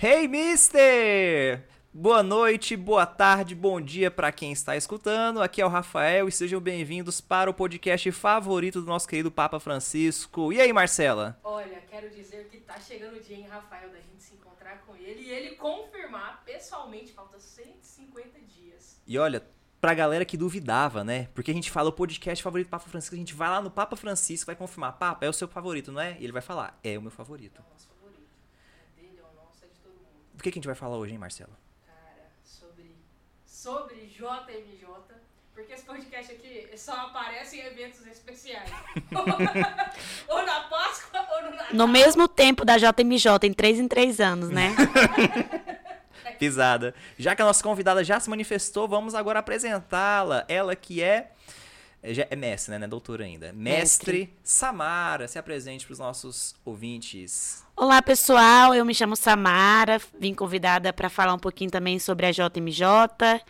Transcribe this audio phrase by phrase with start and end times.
[0.00, 1.66] Hey, mister!
[1.92, 5.42] Boa noite, boa tarde, bom dia para quem está escutando.
[5.42, 9.58] Aqui é o Rafael e sejam bem-vindos para o podcast favorito do nosso querido Papa
[9.58, 10.52] Francisco.
[10.52, 11.40] E aí, Marcela?
[11.42, 14.94] Olha, quero dizer que tá chegando o dia, hein, Rafael, da gente se encontrar com
[14.94, 19.02] ele e ele confirmar pessoalmente, falta 150 dias.
[19.04, 19.44] E olha,
[19.80, 21.26] pra galera que duvidava, né?
[21.34, 23.70] Porque a gente fala o podcast favorito do Papa Francisco, a gente vai lá no
[23.70, 26.16] Papa Francisco, vai confirmar, Papa, é o seu favorito, não é?
[26.20, 27.60] E ele vai falar, é o meu favorito.
[27.60, 27.98] É o nosso favorito.
[28.96, 30.27] É dele, é o nosso, é de todo mundo.
[30.38, 31.50] Do que, que a gente vai falar hoje, hein, Marcela?
[31.84, 32.94] Cara, sobre,
[33.44, 34.86] sobre JMJ,
[35.52, 38.70] porque esse podcast aqui só aparece em eventos especiais.
[40.28, 41.74] ou na Páscoa ou no Natal.
[41.74, 44.76] No mesmo tempo da JMJ, em três em três anos, né?
[46.38, 46.94] Pisada.
[47.18, 50.44] Já que a nossa convidada já se manifestou, vamos agora apresentá-la.
[50.46, 51.32] Ela que é.
[52.08, 52.78] É é mestre, né?
[52.78, 53.52] Não é doutora ainda.
[53.52, 54.38] Mestre, Mestre.
[54.42, 55.28] Samara.
[55.28, 57.62] Se apresente para os nossos ouvintes.
[57.76, 58.74] Olá, pessoal.
[58.74, 60.00] Eu me chamo Samara.
[60.18, 63.44] Vim convidada para falar um pouquinho também sobre a JMJ.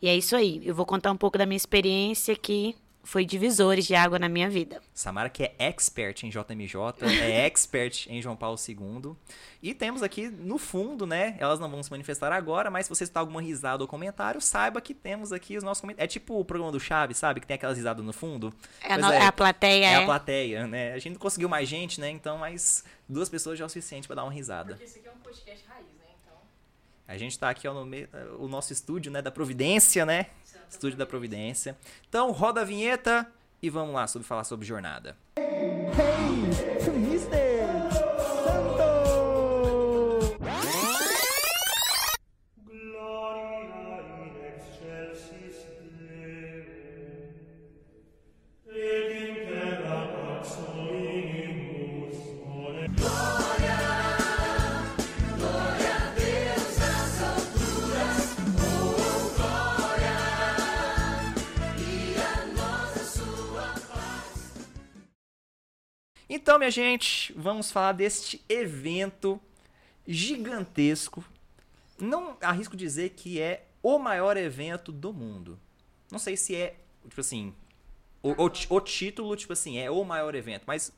[0.00, 0.62] E é isso aí.
[0.64, 2.74] Eu vou contar um pouco da minha experiência que
[3.08, 4.82] foi divisores de água na minha vida.
[4.92, 6.76] Samara, que é expert em JMJ,
[7.22, 9.14] é expert em João Paulo II.
[9.62, 11.34] E temos aqui no fundo, né?
[11.38, 14.78] Elas não vão se manifestar agora, mas se você está alguma risada ou comentário, saiba
[14.82, 16.04] que temos aqui os nossos comentários.
[16.04, 17.40] É tipo o programa do Chaves, sabe?
[17.40, 18.52] Que tem aquelas risadas no fundo.
[18.82, 19.96] É a, no- é a plateia, É é?
[19.96, 20.92] a plateia, né?
[20.92, 22.10] A gente não conseguiu mais gente, né?
[22.10, 24.72] Então, mas duas pessoas já é o suficiente para dar uma risada.
[24.74, 26.04] Porque esse aqui é um podcast raiz, né?
[26.22, 26.36] Então,
[27.06, 28.06] A gente tá aqui ó, no meio,
[28.38, 30.26] o nosso estúdio, né, da Providência, né?
[30.70, 31.76] Estúdio da Providência.
[32.08, 33.26] Então, roda a vinheta
[33.62, 35.16] e vamos lá sobre falar sobre jornada.
[36.46, 36.87] Mister
[66.40, 69.40] Então, minha gente, vamos falar deste evento
[70.06, 71.24] gigantesco.
[71.98, 75.58] Não arrisco dizer que é o maior evento do mundo.
[76.08, 76.76] Não sei se é,
[77.08, 77.52] tipo assim,
[78.22, 80.92] o, o o título, tipo assim, é o maior evento, mas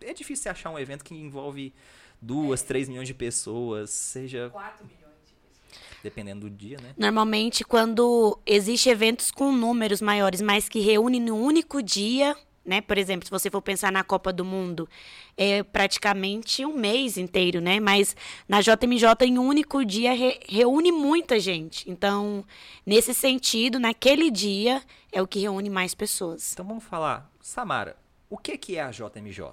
[0.00, 1.72] é difícil achar um evento que envolve
[2.20, 6.00] duas, três milhões de pessoas, seja 4 milhões de pessoas.
[6.02, 6.94] dependendo do dia, né?
[6.98, 12.80] Normalmente, quando existe eventos com números maiores, mas que reúnem num único dia, né?
[12.80, 14.88] Por exemplo, se você for pensar na Copa do Mundo,
[15.36, 17.78] é praticamente um mês inteiro, né?
[17.80, 18.16] Mas
[18.48, 21.90] na JMJ, em um único dia, re- reúne muita gente.
[21.90, 22.44] Então,
[22.86, 24.82] nesse sentido, naquele dia,
[25.12, 26.52] é o que reúne mais pessoas.
[26.52, 27.96] Então vamos falar, Samara,
[28.30, 29.44] o que que é a JMJ?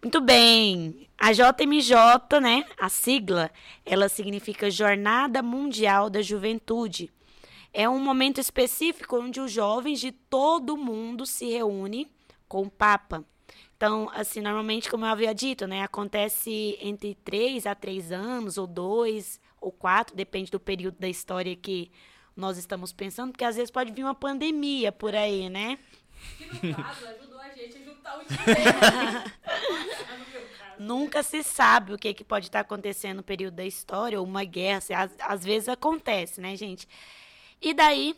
[0.00, 1.08] Muito bem.
[1.18, 3.50] A JMJ, né, a sigla,
[3.84, 7.10] ela significa Jornada Mundial da Juventude.
[7.74, 12.06] É um momento específico onde os jovens de todo o mundo se reúnem
[12.48, 13.24] com o Papa.
[13.76, 18.66] Então, assim, normalmente, como eu havia dito, né, acontece entre três a três anos, ou
[18.66, 21.90] dois, ou quatro, depende do período da história que
[22.36, 25.78] nós estamos pensando, porque às vezes pode vir uma pandemia por aí, né?
[26.36, 29.28] Que no caso ajudou a gente a juntar o dinheiro.
[30.78, 34.44] Nunca se sabe o que, que pode estar acontecendo no período da história, ou uma
[34.44, 34.80] guerra.
[34.80, 36.88] se- Às, às vezes acontece, né, gente?
[37.60, 38.14] E daí,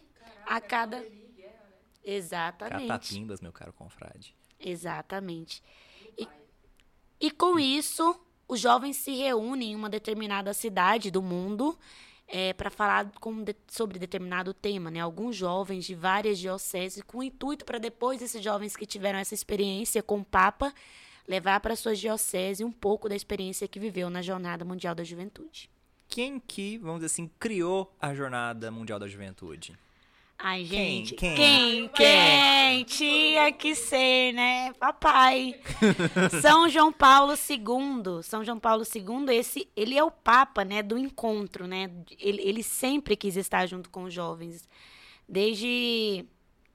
[0.46, 0.98] a cada.
[0.98, 1.76] Pandemia e guerra, né?
[2.04, 2.86] Exatamente.
[2.86, 4.34] Catatimbas, meu caro confrade.
[4.58, 5.62] Exatamente.
[6.18, 6.26] E,
[7.20, 8.18] e com isso,
[8.48, 11.78] os jovens se reúnem em uma determinada cidade do mundo
[12.56, 15.00] para falar com de- sobre determinado tema, né?
[15.00, 19.34] Alguns jovens de várias dioceses, com o intuito para depois esses jovens que tiveram essa
[19.34, 20.72] experiência com o Papa
[21.26, 25.68] levar para suas dioceses um pouco da experiência que viveu na Jornada Mundial da Juventude.
[26.08, 29.76] Quem que, vamos dizer assim, criou a Jornada Mundial da Juventude?
[30.42, 31.04] Ai, Quem?
[31.06, 31.14] gente.
[31.16, 31.36] Quem?
[31.36, 31.88] Quem?
[31.88, 32.84] Quem?
[32.84, 34.72] Tinha que ser, né?
[34.74, 35.54] Papai.
[36.40, 38.22] São João Paulo II.
[38.22, 41.90] São João Paulo II, esse, ele é o papa, né, do encontro, né?
[42.18, 44.66] Ele, ele sempre quis estar junto com os jovens.
[45.28, 46.24] Desde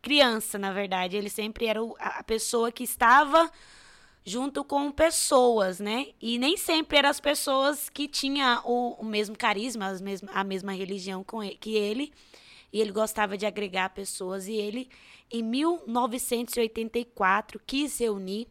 [0.02, 3.50] criança, na verdade, ele sempre era o- a pessoa que estava
[4.24, 6.08] junto com pessoas, né?
[6.22, 10.44] E nem sempre eram as pessoas que tinham o, o mesmo carisma, as mesma, a
[10.44, 12.14] mesma religião com ele, que ele.
[12.76, 14.50] E ele gostava de agregar pessoas.
[14.50, 14.90] E ele,
[15.32, 18.50] em 1984, quis reunir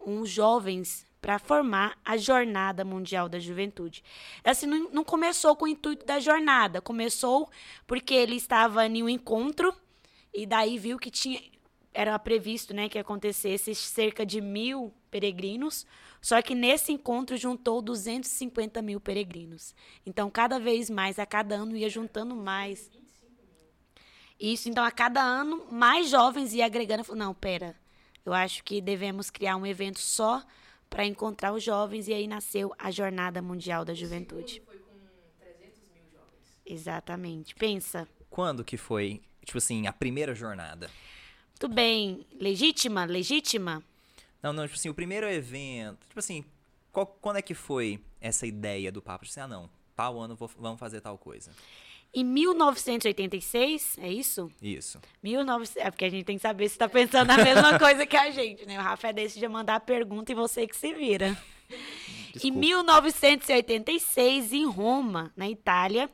[0.00, 4.04] uns jovens para formar a Jornada Mundial da Juventude.
[4.44, 7.50] Assim, não, não começou com o intuito da jornada, começou
[7.84, 9.74] porque ele estava em um encontro
[10.32, 11.42] e daí viu que tinha
[11.92, 15.84] era previsto, né, que acontecesse cerca de mil peregrinos,
[16.20, 19.74] só que nesse encontro juntou 250 mil peregrinos.
[20.06, 22.88] Então, cada vez mais, a cada ano ia juntando mais.
[24.40, 27.02] Isso, então, a cada ano, mais jovens ia agregando.
[27.04, 27.74] Falou, não, pera,
[28.24, 30.42] eu acho que devemos criar um evento só
[30.88, 34.62] para encontrar os jovens, e aí nasceu a Jornada Mundial da Juventude.
[34.64, 34.94] Foi com
[35.40, 36.56] 300 mil jovens.
[36.64, 37.54] Exatamente.
[37.54, 38.08] Pensa.
[38.30, 40.88] Quando que foi, tipo assim, a primeira jornada?
[41.58, 42.24] Tudo bem.
[42.40, 43.04] Legítima?
[43.04, 43.82] Legítima?
[44.42, 46.06] Não, não, tipo assim, o primeiro evento.
[46.06, 46.44] Tipo assim,
[46.92, 49.24] qual- quando é que foi essa ideia do Papa?
[49.24, 51.50] Tipo assim, ah, não, tal ano vou- vamos fazer tal coisa.
[52.14, 54.50] Em 1986, é isso?
[54.62, 54.98] Isso.
[55.22, 58.16] 1900, é porque a gente tem que saber se tá pensando a mesma coisa que
[58.16, 58.78] a gente, né?
[58.78, 61.36] O Rafa é desse de mandar a pergunta e você que se vira.
[61.70, 62.58] Em Desculpa.
[62.58, 66.08] 1986, em Roma, na Itália,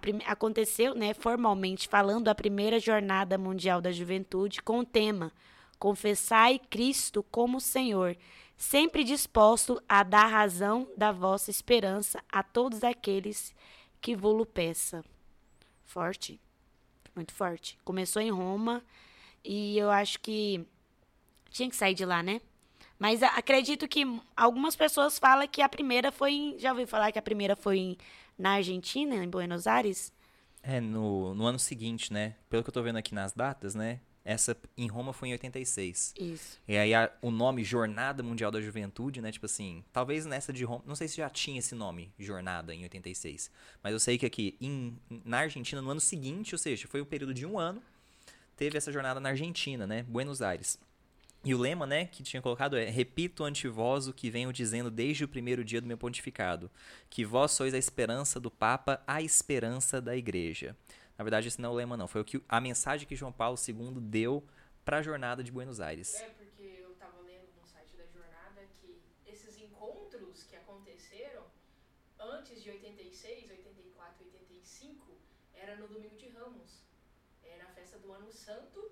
[0.00, 5.32] prime- aconteceu, né, formalmente falando, a primeira Jornada Mundial da Juventude com o tema
[5.78, 8.16] Confessai Cristo como Senhor,
[8.56, 13.60] sempre disposto a dar razão da vossa esperança a todos aqueles que
[14.16, 15.04] vô-lo peça.
[15.84, 16.40] Forte.
[17.14, 17.78] Muito forte.
[17.84, 18.82] Começou em Roma
[19.44, 20.64] e eu acho que
[21.50, 22.40] tinha que sair de lá, né?
[22.98, 24.04] Mas acredito que
[24.36, 27.78] algumas pessoas falam que a primeira foi em, já ouviu falar que a primeira foi
[27.78, 27.96] em-
[28.38, 30.12] na Argentina, em Buenos Aires?
[30.62, 32.36] É, no, no ano seguinte, né?
[32.48, 34.00] Pelo que eu tô vendo aqui nas datas, né?
[34.24, 36.14] Essa em Roma foi em 86.
[36.18, 36.58] Isso.
[36.68, 39.32] E aí a- o nome Jornada Mundial da Juventude, né?
[39.32, 40.82] Tipo assim, talvez nessa de Roma.
[40.86, 43.50] Não sei se já tinha esse nome, Jornada, em 86.
[43.82, 47.06] Mas eu sei que aqui em, na Argentina, no ano seguinte, ou seja, foi o
[47.06, 47.82] período de um ano,
[48.56, 50.02] teve essa jornada na Argentina, né?
[50.02, 50.78] Buenos Aires.
[51.42, 54.90] E o lema, né, que tinha colocado é: Repito ante vós o que venho dizendo
[54.90, 56.70] desde o primeiro dia do meu pontificado,
[57.08, 60.76] que vós sois a esperança do Papa, a esperança da Igreja.
[61.20, 62.08] Na verdade, esse não é o lema, não.
[62.08, 64.42] Foi o que, a mensagem que João Paulo II deu
[64.86, 66.14] para a jornada de Buenos Aires.
[66.14, 71.44] É, porque eu tava lendo no site da jornada que esses encontros que aconteceram
[72.18, 75.12] antes de 86, 84, 85,
[75.52, 76.84] era no domingo de Ramos.
[77.44, 78.90] É, na festa do Ano Santo,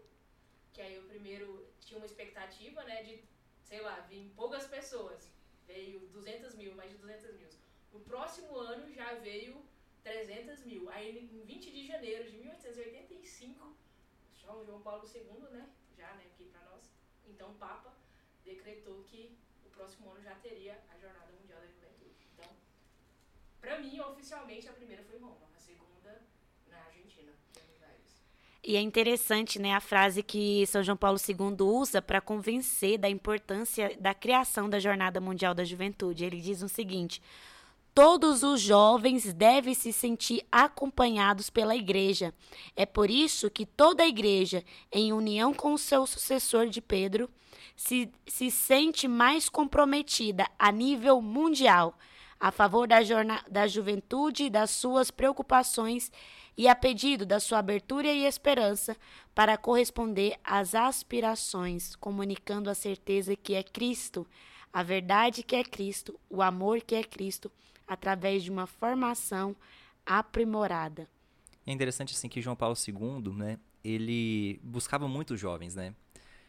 [0.75, 3.25] que aí o primeiro tinha uma expectativa, né, de,
[3.63, 5.33] sei lá, vir poucas pessoas.
[5.67, 7.49] Veio 200 mil, mais de 200 mil.
[7.91, 9.67] No próximo ano já veio
[10.09, 10.89] 300 mil.
[10.91, 13.77] Aí em 20 de janeiro de 1885,
[14.41, 16.85] São João Paulo II, né, já, né, aqui pra nós,
[17.29, 17.93] então o Papa
[18.45, 22.17] decretou que o próximo ano já teria a Jornada Mundial da Juventude.
[22.33, 22.51] Então,
[23.61, 26.23] pra mim, oficialmente, a primeira foi Roma, a segunda
[26.71, 27.33] na Argentina.
[28.65, 33.09] E é interessante, né, a frase que São João Paulo II usa para convencer da
[33.09, 36.25] importância da criação da Jornada Mundial da Juventude.
[36.25, 37.23] Ele diz o seguinte:
[37.99, 42.33] Todos os jovens devem se sentir acompanhados pela igreja.
[42.77, 47.29] É por isso que toda a igreja, em união com o seu sucessor de Pedro,
[47.75, 51.99] se, se sente mais comprometida a nível mundial
[52.39, 52.99] a favor da,
[53.51, 56.13] da juventude e das suas preocupações
[56.57, 58.97] e a pedido da sua abertura e esperança
[59.35, 64.25] para corresponder às aspirações, comunicando a certeza que é Cristo,
[64.73, 67.51] a verdade que é Cristo, o amor que é Cristo,
[67.89, 69.57] através de uma formação
[70.05, 71.09] aprimorada.
[71.67, 75.95] É interessante assim que João Paulo II, né, ele buscava muito jovens, né?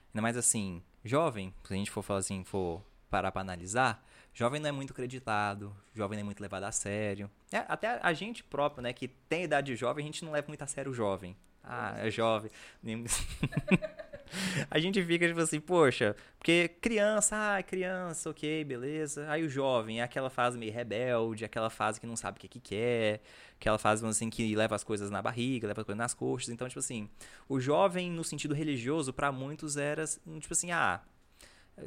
[0.10, 4.60] Ainda mais assim, jovem, se a gente for falar assim, for parar para analisar, jovem
[4.60, 7.30] não é muito acreditado, jovem não é muito levado a sério.
[7.52, 10.48] É, até a gente próprio, né, que tem idade de jovem, a gente não leva
[10.48, 11.36] muito a sério o jovem.
[11.64, 12.52] Ah, é jovem.
[14.70, 19.30] A gente fica tipo assim, poxa, porque criança, ah, criança, ok, beleza.
[19.30, 22.48] Aí o jovem é aquela fase meio rebelde, aquela fase que não sabe o que,
[22.48, 23.22] que quer,
[23.56, 26.50] aquela fase assim que leva as coisas na barriga, leva as coisas nas coxas.
[26.50, 27.10] Então, tipo assim,
[27.48, 31.02] o jovem no sentido religioso para muitos era tipo assim, ah,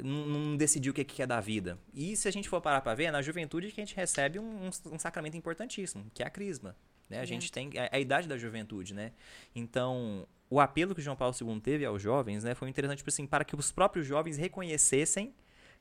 [0.01, 1.77] não, não decidiu o que, que é da vida.
[1.93, 4.39] E se a gente for parar pra ver, é na juventude que a gente recebe
[4.39, 6.75] um, um- sacramento importantíssimo, que é a crisma.
[7.09, 7.19] Né?
[7.19, 9.11] A gente tem é a idade da juventude, né?
[9.53, 13.25] Então, o apelo que João Paulo II teve aos jovens, né, foi interessante, tipo assim,
[13.25, 15.33] para que os próprios jovens reconhecessem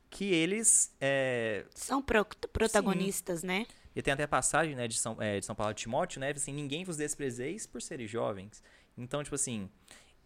[0.09, 3.67] que eles é, São pro- protagonistas, né?
[3.95, 6.31] e tem até a passagem, né, de São, é, de São Paulo de Timóteo, né,
[6.31, 8.63] assim, ninguém vos desprezeis por serem jovens.
[8.97, 9.69] Então, tipo assim,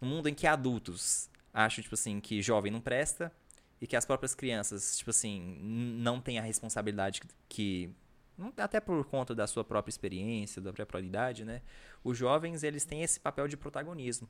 [0.01, 3.29] um mundo em que adultos acham, tipo assim, que jovem não presta
[3.81, 7.93] e que as próprias crianças, tipo assim, não têm a responsabilidade que
[8.57, 11.61] até por conta da sua própria experiência, da própria idade, né?
[12.03, 14.29] Os jovens, eles têm esse papel de protagonismo.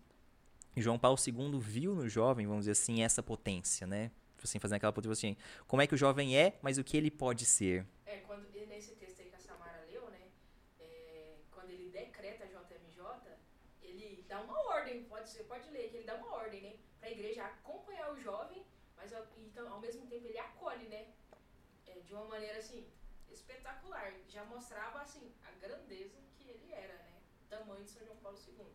[0.75, 4.11] João Paulo II viu no jovem, vamos dizer assim, essa potência, né?
[4.41, 7.09] Assim, fazendo aquela potência assim, como é que o jovem é, mas o que ele
[7.09, 7.85] pode ser.
[8.05, 10.21] É, quando, nesse texto aí que a Samara leu, né,
[10.79, 13.03] é, quando ele decreta a JMJ,
[13.81, 16.73] ele dá uma ordem, pode ser, pode ler, que ele dá uma ordem, né?
[16.99, 18.63] Pra igreja acompanhar o jovem,
[18.95, 21.07] mas ao, então, ao mesmo tempo ele acolhe, né?
[21.87, 22.85] É, de uma maneira assim,
[23.47, 24.13] espetacular.
[24.27, 27.21] Já mostrava assim, a grandeza que ele era, né?
[27.49, 28.65] Tamanho de São João Paulo II.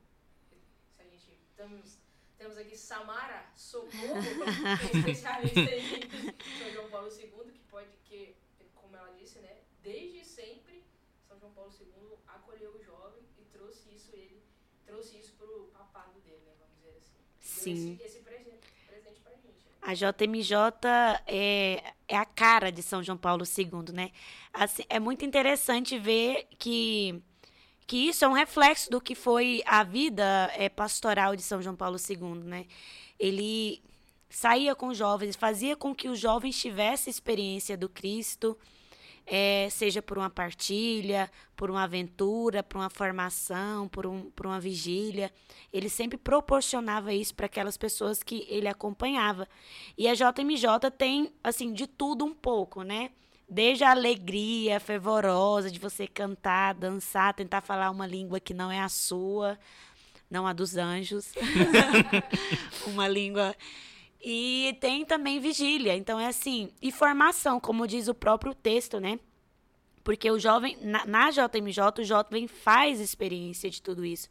[0.49, 1.39] Se a gente.
[1.55, 1.99] Temos,
[2.39, 3.91] temos aqui Samara Socorro,
[4.81, 8.35] que é especialista em São João Paulo II, que pode, que,
[8.75, 9.61] como ela disse, né?
[9.83, 10.83] Desde sempre,
[11.29, 14.43] São João Paulo II acolheu o jovem e trouxe isso ele,
[14.87, 16.55] trouxe isso pro papado dele, né?
[16.59, 17.21] Vamos dizer assim.
[17.41, 17.95] Sim.
[17.95, 19.61] Esse, esse presente, presente pra gente.
[19.67, 19.72] né?
[19.83, 20.89] A JMJ
[21.27, 24.11] é, é a cara de São João Paulo II, né?
[24.53, 27.21] Assim, é muito interessante ver que,
[27.87, 31.75] que isso é um reflexo do que foi a vida é, pastoral de São João
[31.75, 32.67] Paulo II, né?
[33.19, 33.83] Ele
[34.31, 38.57] saía com jovens, fazia com que os jovens tivessem experiência do Cristo,
[39.27, 44.61] é, seja por uma partilha, por uma aventura, por uma formação, por, um, por uma
[44.61, 45.31] vigília.
[45.73, 49.49] Ele sempre proporcionava isso para aquelas pessoas que ele acompanhava.
[49.97, 53.11] E a JMJ tem, assim, de tudo um pouco, né?
[53.49, 58.81] Desde a alegria fervorosa de você cantar, dançar, tentar falar uma língua que não é
[58.81, 59.59] a sua,
[60.31, 61.33] não a dos anjos.
[62.87, 63.55] uma língua.
[64.23, 65.97] E tem também vigília.
[65.97, 69.19] Então é assim, e formação, como diz o próprio texto, né?
[70.05, 74.29] Porque o jovem, na, na JMJ, o jovem faz experiência de tudo isso.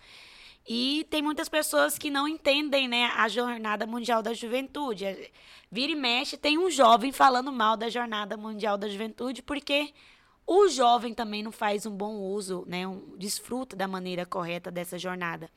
[0.67, 5.05] E tem muitas pessoas que não entendem, né, a Jornada Mundial da Juventude.
[5.05, 5.31] É,
[5.71, 9.93] Vira e mexe, tem um jovem falando mal da Jornada Mundial da Juventude, porque
[10.45, 15.00] o jovem também não faz um bom uso, né, um, desfruta da maneira correta dessa
[15.00, 15.50] jornada.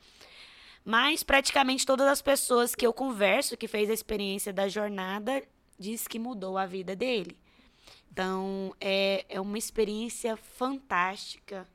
[0.85, 5.43] Mas praticamente todas as pessoas que eu converso, que fez a experiência da jornada,
[5.79, 7.39] diz que mudou a vida dele.
[8.11, 11.67] Então, é, é uma experiência fantástica.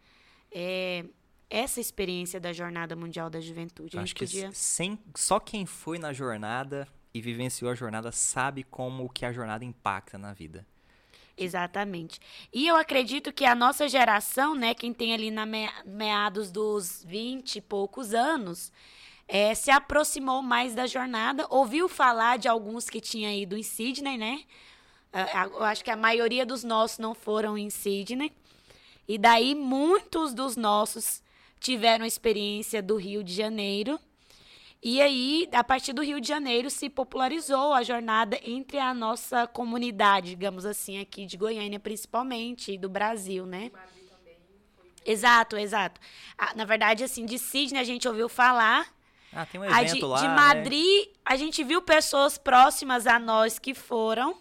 [0.53, 1.05] É,
[1.51, 3.99] essa experiência da Jornada Mundial da Juventude.
[3.99, 4.51] Acho que podia...
[4.53, 9.65] sem, só quem foi na jornada e vivenciou a jornada sabe como que a jornada
[9.65, 10.65] impacta na vida.
[11.37, 12.21] Exatamente.
[12.53, 17.05] E eu acredito que a nossa geração, né, quem tem ali na me- meados dos
[17.05, 18.73] 20 e poucos anos,
[19.31, 24.19] eh, se aproximou mais da jornada, ouviu falar de alguns que tinham ido em Sydney,
[24.19, 24.43] né?
[25.13, 28.33] Ah, Eu acho que a maioria dos nossos não foram em Sydney.
[29.09, 31.23] E daí muitos dos nossos
[31.61, 33.99] tiveram experiência do Rio de Janeiro.
[34.83, 39.47] E aí, a partir do Rio de Janeiro, se popularizou a jornada entre a nossa
[39.47, 43.71] comunidade, digamos assim, aqui de Goiânia principalmente, e do Brasil, né?
[45.05, 46.01] Exato, exato.
[46.57, 48.87] Na verdade, assim, de Sydney a gente ouviu falar.
[49.33, 50.35] Ah, tem um evento de, lá, de né?
[50.35, 54.37] Madrid, a gente viu pessoas próximas a nós que foram,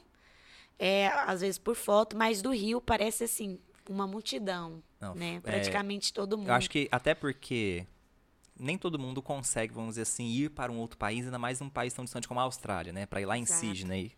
[0.78, 5.36] é, às vezes por foto, mas do Rio parece, assim, uma multidão, Não, né?
[5.36, 6.48] é, Praticamente todo mundo.
[6.48, 7.86] Eu acho que até porque
[8.60, 11.70] nem todo mundo consegue, vamos dizer assim, ir para um outro país, ainda mais um
[11.70, 13.06] país tão distante como a Austrália, né?
[13.06, 13.62] Para ir lá em Exato.
[13.62, 14.12] Sydney.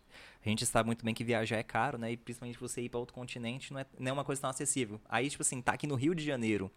[0.44, 2.10] A gente sabe muito bem que viajar é caro, né?
[2.12, 5.00] E principalmente você ir para outro continente não é, não é uma coisa tão acessível.
[5.08, 6.68] Aí, tipo assim, tá aqui no Rio de Janeiro,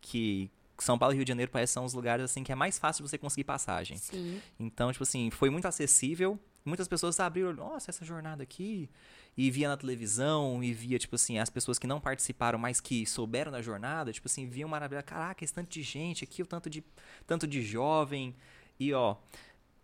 [0.00, 0.48] que
[0.84, 2.78] São Paulo e Rio de Janeiro parece que são os lugares assim que é mais
[2.78, 3.96] fácil você conseguir passagem.
[3.96, 4.40] Sim.
[4.58, 6.38] Então, tipo assim, foi muito acessível.
[6.64, 8.90] Muitas pessoas abriram, nossa, essa jornada aqui.
[9.36, 13.06] E via na televisão, e via, tipo assim, as pessoas que não participaram, mas que
[13.06, 15.02] souberam da jornada, tipo assim, viam maravilha.
[15.02, 16.84] Caraca, esse tanto de gente aqui, o tanto de,
[17.26, 18.34] tanto de jovem.
[18.78, 19.16] E, ó,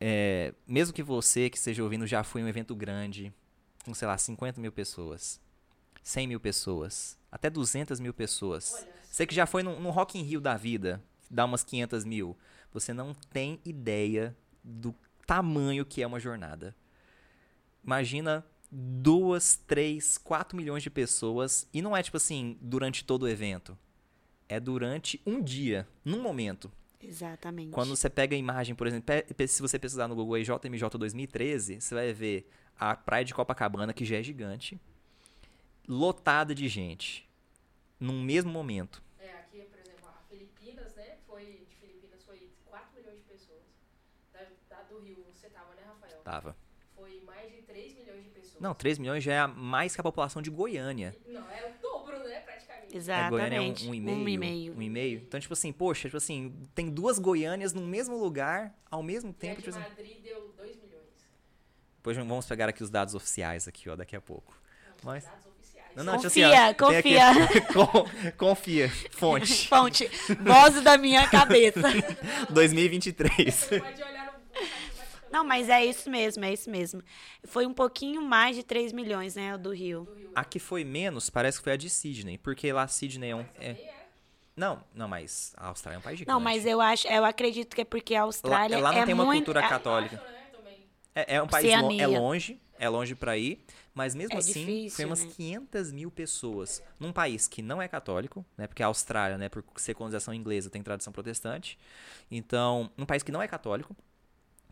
[0.00, 3.32] é, mesmo que você que esteja ouvindo já foi um evento grande,
[3.84, 5.40] com, sei lá, 50 mil pessoas,
[6.04, 8.74] 100 mil pessoas, até 200 mil pessoas.
[8.74, 12.04] Olha, Você que já foi no, no Rock in Rio da vida, dá umas 500
[12.04, 12.36] mil,
[12.70, 14.94] você não tem ideia do
[15.26, 16.76] tamanho que é uma jornada.
[17.82, 23.28] Imagina duas, três, quatro milhões de pessoas e não é tipo assim durante todo o
[23.28, 23.76] evento.
[24.46, 26.70] É durante um dia, num momento.
[27.00, 27.70] Exatamente.
[27.70, 29.14] Quando você pega a imagem, por exemplo,
[29.46, 33.92] se você pesquisar no Google aí JMJ 2013, você vai ver a praia de Copacabana,
[33.92, 34.78] que já é gigante,
[35.88, 37.28] lotada de gente,
[37.98, 39.02] num mesmo momento.
[39.18, 41.16] É, aqui, por exemplo, a Filipinas, né?
[41.26, 43.62] Foi, de Filipinas foi 4 milhões de pessoas.
[44.32, 44.40] Da,
[44.76, 46.20] da do Rio, você tava, né, Rafael?
[46.22, 46.56] Tava.
[46.96, 48.60] Foi mais de 3 milhões de pessoas.
[48.60, 51.14] Não, 3 milhões já é a- mais que a população de Goiânia.
[51.26, 53.10] Não, é o dobro, né, praticamente.
[53.10, 53.88] A Goiânia é um, Exatamente.
[53.88, 54.16] um e meio.
[54.18, 54.74] Um e meio.
[54.76, 55.18] Um e meio.
[55.20, 59.32] Então, tipo assim, poxa, tipo assim, tem duas Goiânias no mesmo lugar, ao mesmo E
[59.32, 59.56] a tempo.
[59.60, 61.28] de Tipo assim, Madrid deu 2 milhões.
[61.96, 64.52] depois vamos pegar aqui os dados oficiais aqui, ó, daqui a pouco.
[64.88, 65.53] Não, Mas- dados oficiais.
[65.96, 67.62] Não, não, tipo Confia, assim, ó, tem aqui- confia.
[67.72, 68.88] Con- confia.
[69.10, 69.68] Fonte.
[69.68, 70.10] Fonte,
[70.40, 71.80] voz da minha cabeça.
[72.50, 73.54] 2023.
[73.54, 75.32] Você pode olhar no no site do Vaticano.
[75.32, 77.02] Não, mas é isso mesmo, é isso mesmo.
[77.44, 80.08] Foi um pouquinho mais de 3 milhões, né, do Rio.
[80.34, 83.44] A que foi menos, parece que foi a de Sydney, porque lá Sydney é um.
[83.60, 83.94] É- é.
[84.56, 86.32] Não, não, mas a Austrália é um país gigante.
[86.32, 89.14] Não, mas eu acho, eu acredito que é porque a Austrália lá não é tem
[89.14, 90.16] uma muito cultura a- católica.
[90.16, 90.74] Né.
[91.16, 93.64] É, é um país lo- é longe, é longe pra ir,
[93.94, 95.30] mas mesmo É assim, difícil, foi umas né?
[95.34, 98.66] 500 mil pessoas num país que não é católico, né?
[98.66, 101.78] Porque a Austrália, né, por ser colonização inglesa, tem tradição protestante.
[102.30, 103.96] Então, num país que não é católico,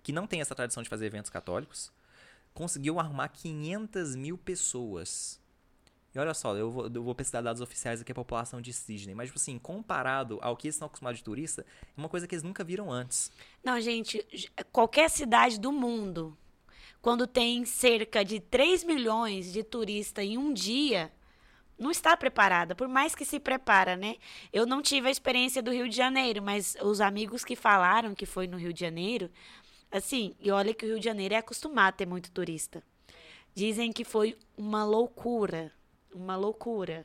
[0.02, 1.92] que não tem essa tradição de fazer eventos católicos,
[2.52, 5.40] conseguiu arrumar 500 mil pessoas.
[6.14, 9.14] E olha só, eu vou, eu vou pesquisar dados oficiais aqui, a população de Sydney.
[9.14, 11.64] Mas, tipo assim, comparado ao que eles estão acostumados de turista,
[11.96, 13.30] é uma coisa que eles nunca viram antes.
[13.64, 14.22] Não, gente,
[14.70, 16.36] qualquer cidade do mundo,
[17.02, 21.12] quando tem cerca de 3 milhões de turistas em um dia,
[21.76, 24.16] não está preparada, por mais que se prepara, né?
[24.52, 28.24] Eu não tive a experiência do Rio de Janeiro, mas os amigos que falaram que
[28.24, 29.28] foi no Rio de Janeiro,
[29.90, 32.84] assim, e olha que o Rio de Janeiro é acostumado a ter muito turista.
[33.52, 35.72] Dizem que foi uma loucura,
[36.14, 37.04] uma loucura.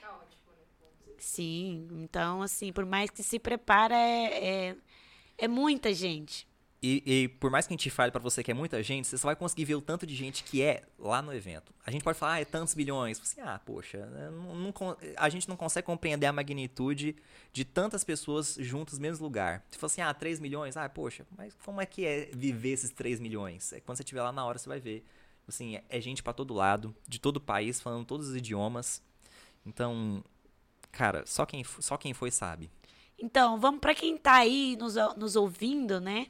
[0.00, 1.14] Caótico, né?
[1.18, 4.76] Sim, então, assim, por mais que se prepara, é, é,
[5.36, 6.46] é muita gente.
[6.86, 9.16] E, e por mais que a gente fale pra você que é muita gente, você
[9.16, 11.72] só vai conseguir ver o tanto de gente que é lá no evento.
[11.86, 13.18] A gente pode falar, ah, é tantos bilhões.
[13.18, 14.74] Você, ah, poxa, né, não- não
[15.16, 17.16] a gente não consegue compreender a magnitude
[17.54, 19.64] de tantas pessoas juntas no mesmo lugar.
[19.70, 22.90] Se fosse assim, ah, 3 milhões, ah, poxa, mas como é que é viver esses
[22.90, 23.72] 3 milhões?
[23.72, 25.06] É, quando você estiver lá na hora, você vai ver.
[25.48, 29.02] Assim, é, é gente pra todo lado, de todo o país, falando todos os idiomas.
[29.64, 30.22] Então,
[30.92, 32.70] cara, só quem, só quem foi sabe.
[33.18, 36.26] Então, vamos para quem tá aí nos, nos ouvindo, né?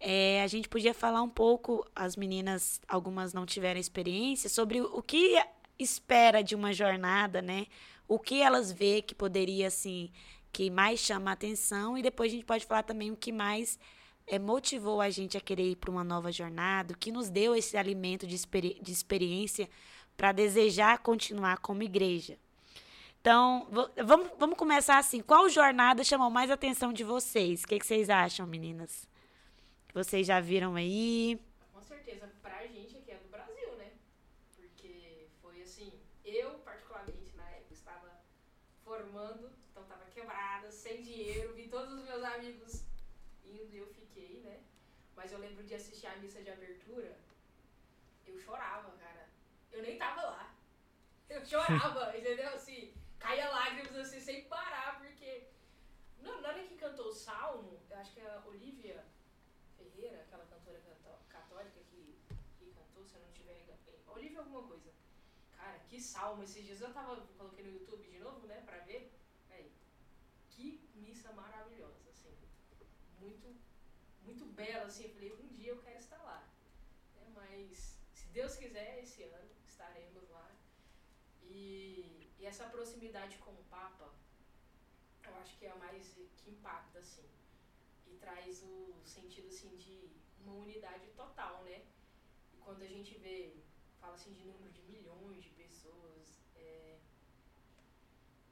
[0.00, 5.02] É, a gente podia falar um pouco, as meninas, algumas não tiveram experiência, sobre o
[5.02, 5.40] que
[5.78, 7.66] espera de uma jornada, né?
[8.06, 10.10] O que elas vê que poderia, assim,
[10.52, 13.78] que mais chama a atenção, e depois a gente pode falar também o que mais
[14.26, 17.54] é, motivou a gente a querer ir para uma nova jornada, o que nos deu
[17.54, 19.68] esse alimento de, experi de experiência
[20.16, 22.38] para desejar continuar como igreja.
[23.20, 25.20] Então, vamos, vamos começar assim.
[25.20, 27.62] Qual jornada chamou mais a atenção de vocês?
[27.62, 29.07] O que, que vocês acham, meninas?
[29.98, 31.40] Vocês já viram aí?
[31.72, 33.90] Com certeza, pra gente aqui é do Brasil, né?
[34.54, 35.92] Porque foi assim,
[36.24, 38.08] eu particularmente na época estava
[38.84, 42.84] formando, então tava quebrada, sem dinheiro, vi todos os meus amigos
[43.44, 44.60] indo e eu fiquei, né?
[45.16, 47.18] Mas eu lembro de assistir a missa de abertura,
[48.24, 49.28] eu chorava, cara.
[49.72, 50.54] Eu nem tava lá.
[51.28, 52.50] Eu chorava, entendeu?
[52.50, 55.48] Assim, caía lágrimas assim sem parar, porque
[56.20, 59.04] na hora que cantou o salmo, eu acho que a Olivia
[59.76, 62.18] Ferreira, aquela cantora cató- católica que,
[62.58, 63.78] que cantou, se eu não tiver engano.
[64.38, 64.92] Alguma coisa.
[65.56, 66.42] Cara, que salmo.
[66.42, 69.12] Esses dias eu tava, coloquei no YouTube de novo, né, pra ver.
[69.50, 69.72] Aí,
[70.50, 72.36] que missa maravilhosa, assim.
[73.20, 73.54] Muito,
[74.22, 75.04] muito bela, assim.
[75.04, 76.48] Eu falei, um dia eu quero estar lá.
[77.16, 80.50] né, mas, se Deus quiser, esse ano estaremos lá.
[81.42, 84.12] E, e essa proximidade com o Papa,
[85.24, 87.28] eu acho que é a mais que impacta, assim
[88.10, 91.82] e traz o sentido assim de uma unidade total, né?
[92.52, 93.56] E quando a gente vê,
[94.00, 96.98] fala assim de número de milhões de pessoas, é,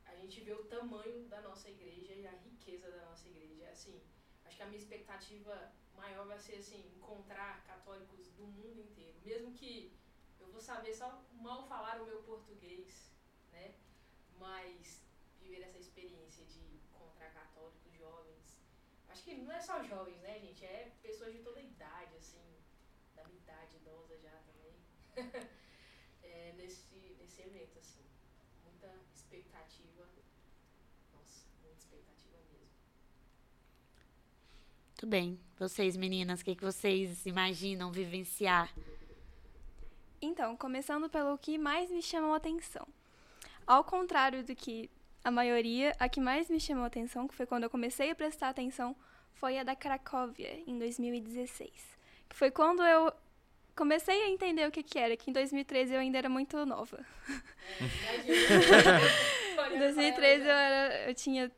[0.05, 3.69] a gente vê o tamanho da nossa igreja e a riqueza da nossa igreja.
[3.71, 4.01] Assim,
[4.45, 9.53] acho que a minha expectativa maior vai ser assim encontrar católicos do mundo inteiro, mesmo
[9.53, 9.93] que
[10.39, 13.13] eu vou saber só mal falar o meu português,
[13.53, 13.75] né?
[14.39, 15.03] Mas
[15.41, 16.61] viver essa experiência de
[16.93, 18.57] encontrar católicos jovens
[19.17, 20.63] Acho que não é só jovens, né, gente?
[20.63, 22.45] É pessoas de toda idade, assim,
[23.15, 23.79] da minha idade.
[26.23, 28.05] é, nesse, nesse evento, assim.
[28.65, 30.07] Muita expectativa.
[31.15, 32.69] Nossa, muita expectativa mesmo.
[34.91, 35.41] Muito bem.
[35.59, 38.75] Vocês, meninas, o que, que vocês imaginam vivenciar?
[40.21, 42.87] Então, começando pelo que mais me chamou a atenção.
[43.67, 44.91] Ao contrário do que
[45.25, 48.15] a maioria, a que mais me chamou a atenção, que foi quando eu comecei a
[48.15, 48.95] prestar atenção,
[49.35, 51.71] foi a da Cracóvia, em 2016.
[52.29, 53.13] Que foi quando eu
[53.77, 56.99] comecei a entender o que, que era, que em 2013 eu ainda era muito nova.
[59.73, 61.51] Em 2013 eu, era, eu tinha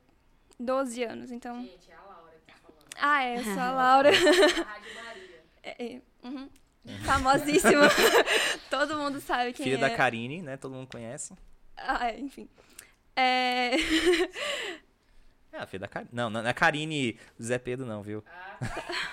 [0.59, 1.63] 12 anos, então...
[1.63, 2.85] Gente, é a Laura que tá falando.
[2.97, 4.09] Ah, é, eu sou a Laura.
[4.09, 5.45] A Rádio Maria.
[5.63, 6.49] É, é, uhum.
[7.05, 7.89] Famosíssima.
[8.71, 9.81] Todo mundo sabe quem Filha é.
[9.81, 10.57] da Karine, né?
[10.57, 11.35] Todo mundo conhece.
[11.77, 12.49] Ah, é, enfim.
[13.15, 13.73] É...
[15.53, 16.11] É, a filha da Karine.
[16.13, 18.25] Não, não é a Karine Zé Pedro, não, viu?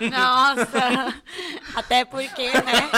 [0.10, 1.22] Nossa!
[1.74, 2.90] Até porque, né?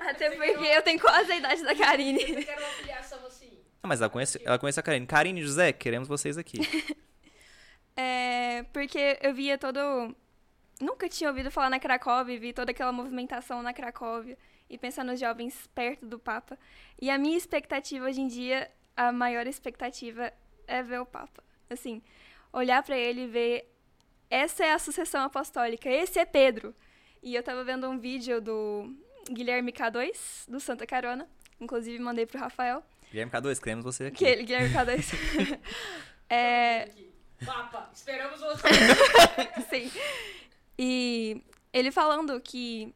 [0.08, 2.22] Até porque eu tenho quase a idade da Karine.
[2.22, 3.58] Eu quero uma filiação assim.
[3.82, 5.06] Ah, mas ela conhece, ela conhece a Karine.
[5.06, 6.58] Karine e José, queremos vocês aqui.
[7.98, 10.14] É, porque eu via todo.
[10.78, 14.36] Nunca tinha ouvido falar na Cracóvia, vi toda aquela movimentação na Cracóvia
[14.68, 16.58] e pensar nos jovens perto do Papa.
[17.00, 20.30] E a minha expectativa hoje em dia, a maior expectativa
[20.66, 21.42] é ver o Papa.
[21.68, 22.02] Assim,
[22.52, 23.72] olhar pra ele e ver
[24.30, 26.74] essa é a sucessão apostólica, esse é Pedro.
[27.22, 28.94] E eu tava vendo um vídeo do
[29.30, 31.28] Guilherme K2, do Santa Carona,
[31.60, 34.18] inclusive mandei pro Rafael, Guilherme K2, queremos você aqui.
[34.18, 35.58] que ele, Guilherme K2.
[36.28, 36.88] é.
[37.44, 38.68] Papa, esperamos você.
[39.70, 39.90] Sim.
[40.78, 42.94] E ele falando que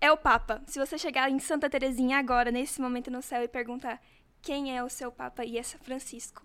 [0.00, 0.62] é o Papa.
[0.66, 4.00] Se você chegar em Santa Terezinha agora, nesse momento no céu, e perguntar
[4.40, 6.42] quem é o seu Papa, e é Francisco.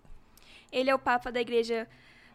[0.70, 1.88] Ele é o Papa da igreja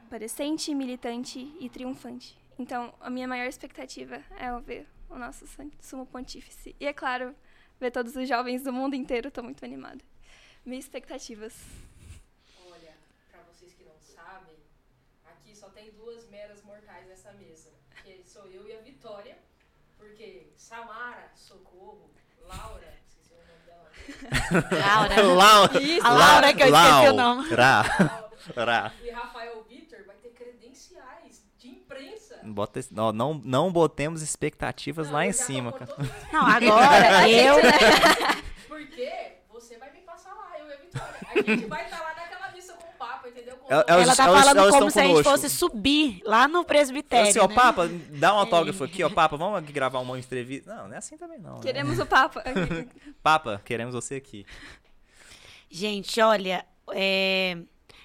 [0.09, 2.37] parecente, militante e triunfante.
[2.57, 5.45] Então, a minha maior expectativa é ver o nosso
[5.81, 6.75] sumo pontífice.
[6.79, 7.35] E, é claro,
[7.79, 9.29] ver todos os jovens do mundo inteiro.
[9.29, 10.03] Estou muito animada.
[10.65, 11.53] Minhas expectativas.
[12.67, 12.93] Olha,
[13.31, 14.55] pra vocês que não sabem,
[15.25, 17.69] aqui só tem duas meras mortais nessa mesa.
[18.03, 19.37] Que sou eu e a Vitória.
[19.97, 22.11] Porque Samara, Socorro,
[22.47, 23.89] Laura, esqueci o nome dela.
[24.85, 25.33] Laura.
[25.33, 25.79] Laura.
[26.03, 27.49] A Laura que eu esqueci o nome.
[27.49, 28.22] Ra.
[28.55, 28.91] Ra.
[29.03, 32.39] E Rafael Vitor vai ter credenciais de imprensa.
[32.43, 35.73] Bota não, não, não botemos expectativas Não, lá em cima,
[36.31, 37.55] Não, agora eu.
[38.67, 39.09] Porque
[39.51, 41.15] você vai me passar lá, eu e a Vitória.
[41.29, 43.55] A gente vai estar lá naquela missa com o Papa, entendeu?
[43.57, 45.31] Com Ela- todo- Elas- Ela tá elas- falando elas como se a gente conosco.
[45.31, 47.29] fosse subir lá no presbitério.
[47.29, 47.55] Assim, ó, né?
[47.55, 50.73] Papa, dá um autógrafo aqui, ó, Papa, vamos aqui gravar uma entrevista.
[50.75, 51.55] Não, não é assim também não.
[51.55, 51.61] né?
[51.61, 52.43] Queremos o Papa.
[53.21, 54.45] Papa, queremos você aqui.
[55.69, 57.57] Gente, olha, é,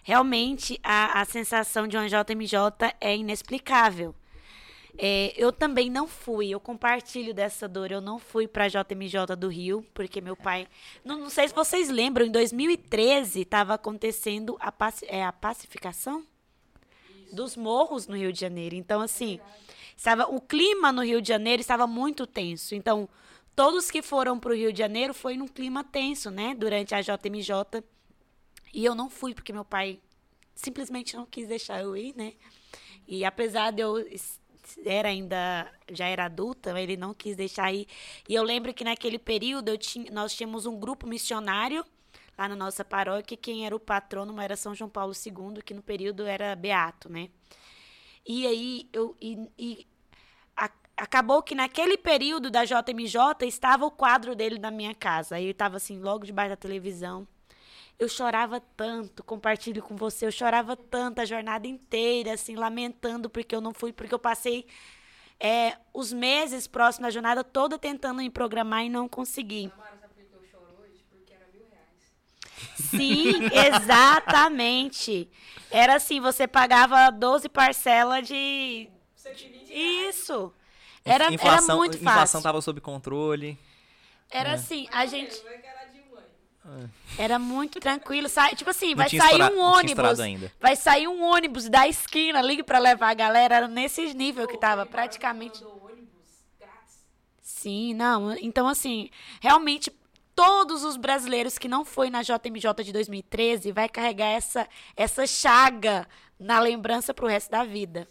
[0.08, 2.56] realmente a, a sensação de uma JMJ
[2.98, 4.14] é inexplicável.
[4.96, 7.92] É, eu também não fui, eu compartilho dessa dor.
[7.92, 10.66] Eu não fui pra JMJ do Rio, porque meu pai.
[11.04, 16.24] Não, não sei se vocês lembram, em 2013 estava acontecendo a, paci- é, a pacificação
[17.30, 18.74] dos morros no Rio de Janeiro.
[18.76, 19.38] Então, assim,
[19.94, 22.74] estava, o clima no Rio de Janeiro estava muito tenso.
[22.74, 23.06] Então,
[23.54, 26.54] todos que foram para o Rio de Janeiro foi num clima tenso, né?
[26.58, 27.84] Durante a JMJ.
[28.72, 30.00] E eu não fui, porque meu pai
[30.54, 32.34] simplesmente não quis deixar eu ir, né?
[33.06, 33.96] E apesar de eu
[34.84, 37.86] era ainda já era adulta, ele não quis deixar ir.
[38.28, 41.84] E eu lembro que naquele período eu tinha, nós tínhamos um grupo missionário
[42.36, 45.82] lá na nossa paróquia, quem era o patrono era São João Paulo II, que no
[45.82, 47.30] período era beato, né?
[48.26, 49.86] E aí eu e, e
[50.56, 55.36] a- acabou que naquele período da JMJ estava o quadro dele na minha casa.
[55.36, 57.26] Aí eu estava assim logo debaixo da televisão.
[57.98, 63.54] Eu chorava tanto, compartilho com você, eu chorava tanto a jornada inteira, assim, lamentando porque
[63.54, 64.66] eu não fui, porque eu passei
[65.40, 69.70] é, os meses próximos da jornada toda tentando me programar e não consegui.
[69.70, 71.04] Samara, sabe por que eu choro hoje?
[71.10, 72.12] Porque era mil reais.
[72.76, 75.28] Sim, exatamente.
[75.70, 78.88] Era assim, você pagava 12 parcelas de.
[79.14, 80.16] 120 reais.
[80.16, 80.52] Isso.
[81.04, 82.42] Era, era inflação, muito inflação fácil.
[82.42, 83.58] tava sob controle.
[84.30, 85.40] Era assim, a gente.
[87.16, 88.28] Que era muito tranquilo.
[88.28, 90.18] Sai, tipo assim, Não vai sair um ônibus.
[90.60, 93.54] Vai sair um ônibus da esquina ali pra levar a galera.
[93.56, 95.62] Era nesse nível que tava praticamente.
[95.62, 96.08] mandou ônibus
[96.58, 96.96] grátis.
[97.42, 98.32] Sim, não.
[98.36, 99.90] Então, assim, realmente,
[100.34, 106.06] todos os brasileiros que não foi na JMJ de 2013 vai carregar essa, essa chaga
[106.38, 108.06] na lembrança pro resto da vida.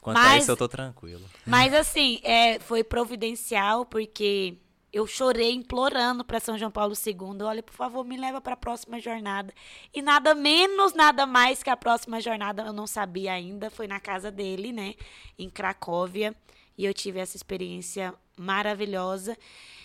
[0.00, 1.24] Quanto a Mas- isso, eu tô tranquilo.
[1.44, 4.56] Mas, assim, é, foi providencial, porque
[4.96, 8.56] eu chorei implorando para São João Paulo II, olha, por favor, me leva para a
[8.56, 9.52] próxima jornada.
[9.92, 14.00] E nada menos, nada mais que a próxima jornada, eu não sabia ainda, foi na
[14.00, 14.94] casa dele, né,
[15.38, 16.34] em Cracóvia,
[16.78, 19.36] e eu tive essa experiência maravilhosa.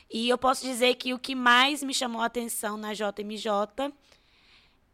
[0.09, 3.93] E eu posso dizer que o que mais me chamou a atenção na JMJ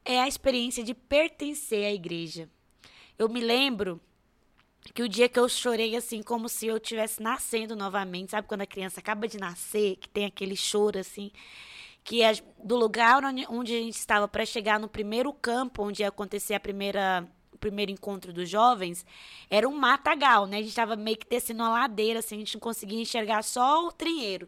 [0.03, 2.49] é a experiência de pertencer à igreja.
[3.19, 4.01] Eu me lembro
[4.93, 8.62] que o dia que eu chorei assim, como se eu estivesse nascendo novamente, sabe quando
[8.62, 11.32] a criança acaba de nascer, que tem aquele choro assim,
[12.04, 16.08] que é do lugar onde, a gente estava para chegar no primeiro campo, onde ia
[16.08, 19.04] acontecer a primeira o primeiro encontro dos jovens,
[19.50, 20.58] era um matagal, né?
[20.58, 23.88] A gente estava meio que descendo uma ladeira, assim, a gente não conseguia enxergar só
[23.88, 24.47] o trinheiro.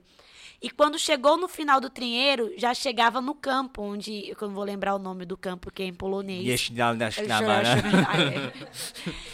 [0.62, 4.64] E quando chegou no final do trinheiro, já chegava no campo, onde, eu não vou
[4.64, 6.46] lembrar o nome do campo, que é em polonês.
[6.46, 6.70] Yes,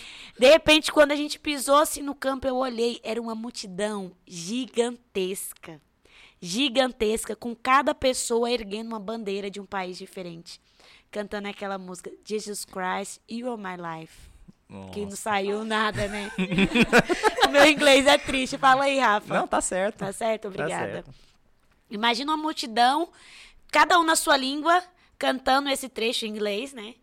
[0.37, 5.81] De repente, quando a gente pisou assim no campo, eu olhei, era uma multidão gigantesca.
[6.41, 10.59] Gigantesca, com cada pessoa erguendo uma bandeira de um país diferente.
[11.09, 14.35] Cantando aquela música, Jesus Christ, You Are My Life.
[14.91, 15.17] Que não Nossa.
[15.17, 16.31] saiu nada, né?
[17.47, 18.57] o meu inglês é triste.
[18.57, 19.33] Fala aí, Rafa.
[19.33, 19.99] Não, tá certo.
[19.99, 20.43] Tá certo?
[20.43, 20.91] Tá Obrigada.
[20.91, 21.13] certo.
[21.89, 23.09] Imagina uma multidão,
[23.71, 24.83] cada um na sua língua,
[25.17, 26.95] cantando esse trecho em inglês, né?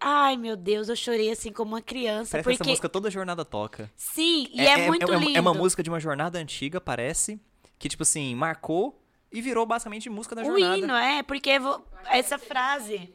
[0.00, 2.30] Ai, meu Deus, eu chorei assim como uma criança.
[2.32, 3.90] Parece que essa porque música toda jornada toca.
[3.96, 5.36] Sim, e é, muito é, lindo.
[5.36, 7.40] É uma música de uma jornada antiga, parece.
[7.78, 10.78] Que, tipo assim, marcou e virou basicamente música da o jornada.
[10.78, 13.12] hino, é, porque vo- essa frase.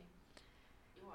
[1.00, 1.08] Eu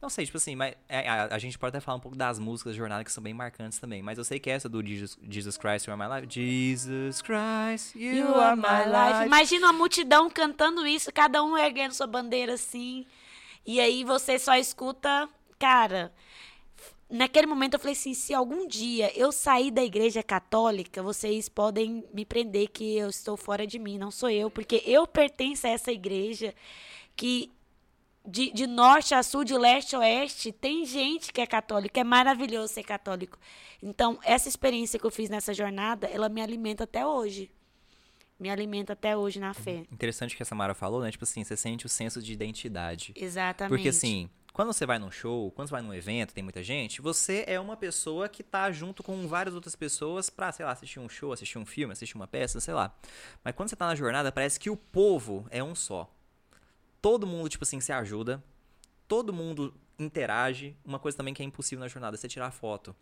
[0.00, 2.38] Não sei, tipo assim, mas é, a, a gente pode até falar um pouco das
[2.38, 4.02] músicas da jornada que são bem marcantes também.
[4.02, 6.32] Mas eu sei que essa do Jesus, Jesus Christ, You Are My Life.
[6.32, 9.26] Jesus Christ, You, You Are My Life.
[9.26, 13.04] Imagina uma multidão cantando isso, cada um erguendo sua bandeira assim.
[13.66, 16.12] E aí você só escuta, cara.
[17.10, 22.04] Naquele momento eu falei assim: se algum dia eu sair da igreja católica, vocês podem
[22.12, 25.70] me prender que eu estou fora de mim, não sou eu, porque eu pertenço a
[25.70, 26.54] essa igreja
[27.16, 27.50] que
[28.28, 32.04] de, de norte a sul, de leste a oeste, tem gente que é católica, é
[32.04, 33.38] maravilhoso ser católico.
[33.82, 37.50] Então, essa experiência que eu fiz nessa jornada, ela me alimenta até hoje.
[38.38, 39.84] Me alimenta até hoje na fé.
[39.90, 41.10] Interessante que a Samara falou, né?
[41.10, 43.12] Tipo assim, você sente o senso de identidade.
[43.16, 43.70] Exatamente.
[43.70, 47.00] Porque assim, quando você vai num show, quando você vai num evento, tem muita gente,
[47.00, 51.00] você é uma pessoa que tá junto com várias outras pessoas pra, sei lá, assistir
[51.00, 52.92] um show, assistir um filme, assistir uma peça, sei lá.
[53.42, 56.12] Mas quando você tá na jornada, parece que o povo é um só.
[57.00, 58.42] Todo mundo, tipo assim, se ajuda.
[59.06, 60.76] Todo mundo interage.
[60.84, 62.94] Uma coisa também que é impossível na jornada é você tirar foto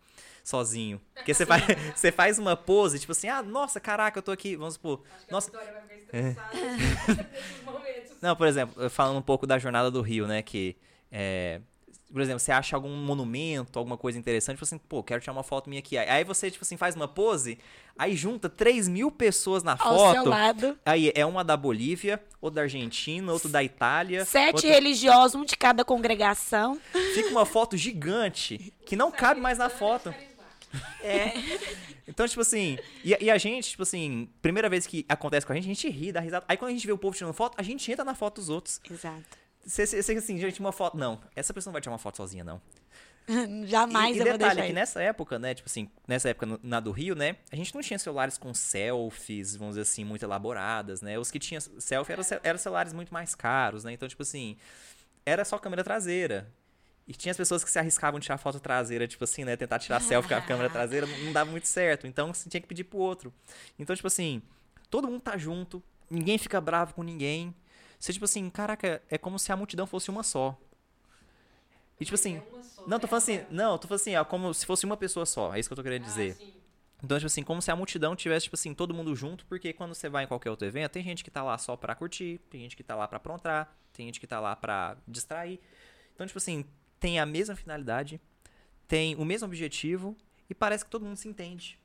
[0.43, 0.99] sozinho.
[1.13, 1.63] Porque você faz,
[1.95, 4.55] você faz uma pose, tipo assim, ah, nossa, caraca, eu tô aqui.
[4.55, 5.03] Vamos supor.
[5.15, 8.11] Acho que Nossa, a Vitória vai ficar estressada nesses momentos.
[8.21, 10.41] Não, por exemplo, falando um pouco da jornada do Rio, né?
[10.41, 10.75] Que,
[11.11, 11.61] é,
[12.11, 15.43] por exemplo, você acha algum monumento, alguma coisa interessante, tipo assim, pô, quero tirar uma
[15.43, 15.97] foto minha aqui.
[15.97, 17.59] Aí você, tipo assim, faz uma pose,
[17.97, 20.29] aí junta 3 mil pessoas na Ao seu foto.
[20.29, 24.23] lado, Aí é uma da Bolívia, outro da Argentina, outro da Itália.
[24.25, 26.79] sete outra- religiosos, um de cada congregação.
[27.13, 30.13] Fica uma foto gigante que não cabe mais na foto.
[31.03, 31.31] É.
[32.09, 35.55] Então, tipo assim, e, e a gente, tipo assim, primeira vez que acontece com a
[35.55, 36.45] gente, a gente ri, dá risada.
[36.47, 38.47] Aí quando a gente vê o povo tirando foto, a gente entra na foto dos
[38.49, 38.79] outros.
[38.89, 39.37] Exato.
[39.67, 40.97] Você, você, assim, gente, uma foto.
[40.97, 42.61] Não, essa pessoa não vai tirar uma foto sozinha, não.
[43.67, 44.73] Jamais e, e eu vou detalhe, deixar que isso.
[44.73, 47.99] nessa época, né, tipo assim, nessa época na do Rio, né, a gente não tinha
[47.99, 52.57] celulares com selfies, vamos dizer assim, muito elaboradas, né, os que tinham selfie eram, eram
[52.57, 54.55] celulares muito mais caros, né, então, tipo assim,
[55.25, 56.49] era só câmera traseira.
[57.05, 59.79] E tinha as pessoas que se arriscavam em tirar foto traseira, tipo assim, né, tentar
[59.79, 62.67] tirar selfie com a câmera traseira, não não dava muito certo, então você tinha que
[62.67, 63.33] pedir pro outro.
[63.77, 64.41] Então, tipo assim,
[64.89, 67.53] todo mundo tá junto, ninguém fica bravo com ninguém.
[67.99, 70.57] Você, tipo assim, caraca, é como se a multidão fosse uma só.
[71.99, 72.41] E, tipo assim,
[72.85, 75.53] não, tô falando assim, não, tô falando assim, é como se fosse uma pessoa só,
[75.55, 76.37] é isso que eu tô querendo dizer.
[77.03, 79.93] Então, tipo assim, como se a multidão tivesse, tipo assim, todo mundo junto, porque quando
[79.93, 82.61] você vai em qualquer outro evento, tem gente que tá lá só pra curtir, tem
[82.61, 85.59] gente que tá lá pra aprontar, tem gente que tá lá pra distrair.
[86.13, 86.65] Então, tipo assim,
[86.99, 88.19] tem a mesma finalidade,
[88.87, 90.15] tem o mesmo objetivo
[90.49, 91.79] e parece que todo mundo se entende.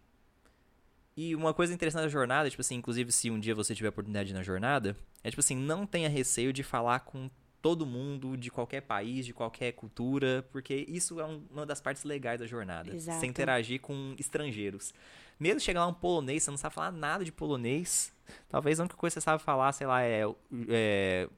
[1.16, 3.90] E uma coisa interessante da jornada, tipo assim, inclusive se um dia você tiver a
[3.90, 8.50] oportunidade na jornada, é tipo assim, não tenha receio de falar com todo mundo de
[8.50, 12.92] qualquer país, de qualquer cultura, porque isso é um- uma das partes legais da jornada.
[12.94, 13.20] Exato.
[13.20, 14.92] Você interagir com estrangeiros.
[15.38, 18.12] Mesmo chegar lá um polonês, você não sabe falar nada de polonês.
[18.48, 20.22] Talvez a única coisa que você sabe falar, sei lá, é.
[20.70, 21.28] é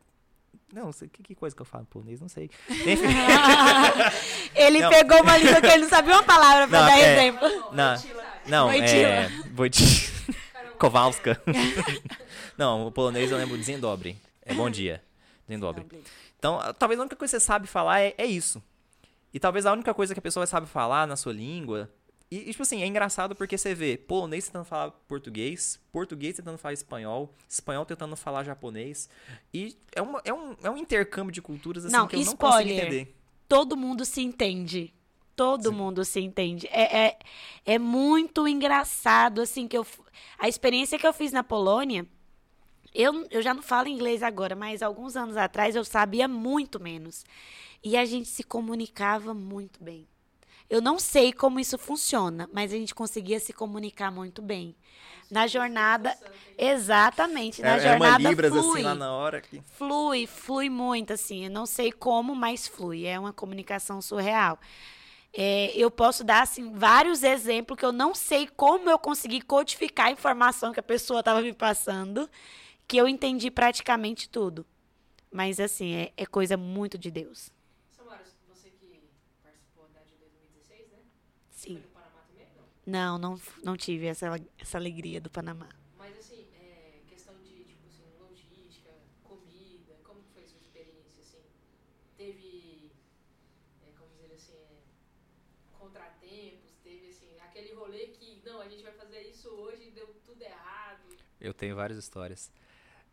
[0.72, 2.20] não, sei, que, que coisa que eu falo em polonês?
[2.20, 2.48] Não sei.
[2.70, 3.06] Enfim.
[4.54, 4.90] Ele Não.
[4.90, 7.48] pegou uma língua que ele não sabia uma palavra pra Não, dar é- exemplo.
[7.72, 7.96] Não,
[8.46, 9.28] não, é.
[9.54, 10.14] Wojtyla.
[10.78, 11.40] Kowalska.
[12.58, 14.16] não, o polonês eu lembro de Dzień dobry.
[14.44, 15.00] É bom dia.
[15.48, 15.86] Dzień dobry.
[16.38, 18.62] Então, talvez a única coisa que você sabe falar é, é isso.
[19.32, 21.90] E talvez a única coisa que a pessoa sabe falar na sua língua.
[22.30, 26.56] E, e, tipo assim, é engraçado porque você vê polonês tentando falar português, português tentando
[26.56, 29.08] falar espanhol, espanhol tentando falar japonês.
[29.52, 32.36] E é, uma, é, um, é um intercâmbio de culturas assim Não, que eu não
[32.36, 32.78] consigo spoiler.
[32.78, 33.16] entender.
[33.48, 34.93] Todo mundo se entende.
[35.36, 36.68] Todo mundo se entende.
[36.70, 37.18] É, é,
[37.64, 39.86] é muito engraçado, assim, que eu...
[40.38, 42.06] A experiência que eu fiz na Polônia,
[42.94, 47.24] eu, eu já não falo inglês agora, mas alguns anos atrás eu sabia muito menos.
[47.82, 50.06] E a gente se comunicava muito bem.
[50.70, 54.74] Eu não sei como isso funciona, mas a gente conseguia se comunicar muito bem.
[55.30, 56.16] Na jornada,
[56.56, 59.40] exatamente, na É, é jornada uma libras flui assim lá na hora.
[59.40, 59.60] Que...
[59.76, 61.44] flui, flui muito, assim.
[61.44, 63.06] Eu não sei como, mas flui.
[63.06, 64.58] É uma comunicação surreal.
[65.36, 70.06] É, eu posso dar, assim, vários exemplos que eu não sei como eu consegui codificar
[70.06, 72.30] a informação que a pessoa estava me passando,
[72.86, 74.64] que eu entendi praticamente tudo.
[75.32, 77.50] Mas, assim, é, é coisa muito de Deus.
[77.96, 79.00] Samara, você que
[79.42, 80.98] participou da de 2016, né?
[81.50, 81.74] Foi Sim.
[81.76, 82.46] no Panamá também?
[82.86, 83.18] Não.
[83.18, 84.26] Não, não, não tive essa,
[84.58, 85.68] essa alegria do Panamá.
[85.98, 88.90] Mas assim, é, questão de, tipo assim, logística,
[89.24, 91.42] comida, como que foi a sua experiência, assim?
[92.16, 92.92] Teve,
[93.82, 98.92] é, como dizer assim, é, contratempos, teve, assim, aquele rolê que, não, a gente vai
[98.92, 101.02] fazer isso hoje e deu tudo errado.
[101.44, 102.50] Eu tenho várias histórias.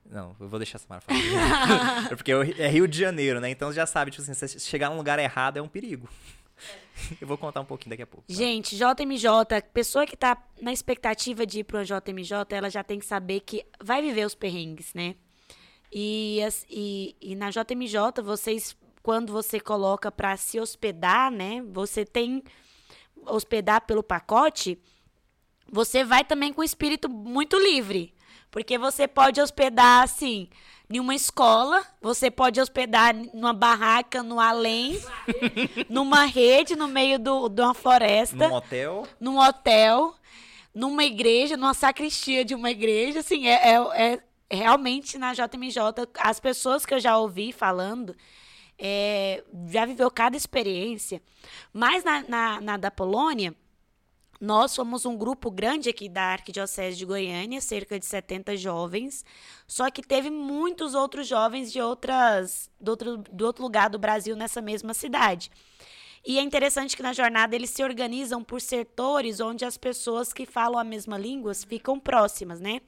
[0.05, 2.11] Não, eu vou deixar a Samara falar.
[2.11, 3.49] É Porque é Rio de Janeiro, né?
[3.49, 6.09] Então já sabe, tipo assim, se chegar num lugar errado é um perigo.
[7.19, 8.27] Eu vou contar um pouquinho daqui a pouco.
[8.27, 8.33] tá?
[8.33, 13.05] Gente, JMJ, pessoa que tá na expectativa de ir pro JMJ, ela já tem que
[13.05, 15.15] saber que vai viver os perrengues, né?
[15.91, 16.39] E,
[16.69, 21.61] e, e na JMJ, vocês quando você coloca para se hospedar, né?
[21.71, 22.43] Você tem
[23.25, 24.79] hospedar pelo pacote,
[25.71, 28.13] você vai também com o espírito muito livre.
[28.51, 30.49] Porque você pode hospedar, assim,
[30.89, 34.99] em uma escola, você pode hospedar numa barraca no além,
[35.89, 39.07] numa rede no meio do, de uma floresta, Num hotel.
[39.19, 40.13] num hotel,
[40.75, 43.19] numa igreja, numa sacristia de uma igreja.
[43.21, 45.77] Assim, é, é, é realmente na JMJ,
[46.19, 48.13] as pessoas que eu já ouvi falando.
[48.77, 51.21] é, já viveu cada experiência.
[51.71, 53.55] Mas na, na, na da Polônia,
[54.41, 59.23] nós fomos um grupo grande aqui da Arquidiocese de Goiânia, cerca de 70 jovens.
[59.67, 64.35] Só que teve muitos outros jovens de outras do outro, do outro lugar do Brasil
[64.35, 65.51] nessa mesma cidade.
[66.25, 70.45] E é interessante que na jornada eles se organizam por setores onde as pessoas que
[70.47, 72.81] falam a mesma língua ficam próximas, né?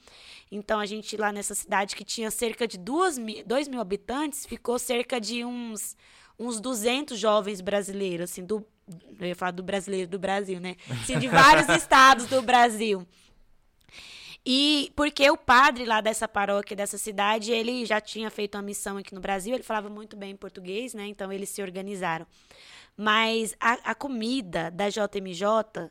[0.51, 4.79] Então a gente lá nessa cidade que tinha cerca de 2 mil, mil habitantes, ficou
[4.79, 5.95] cerca de uns,
[6.37, 8.65] uns 200 jovens brasileiros, assim, do,
[9.19, 10.75] eu ia falar do brasileiro do Brasil, né?
[10.89, 13.07] Assim, de vários estados do Brasil.
[14.45, 18.97] E porque o padre lá dessa paróquia, dessa cidade, ele já tinha feito uma missão
[18.97, 21.07] aqui no Brasil, ele falava muito bem português, né?
[21.07, 22.27] Então eles se organizaram.
[22.97, 25.89] Mas a, a comida da JMJ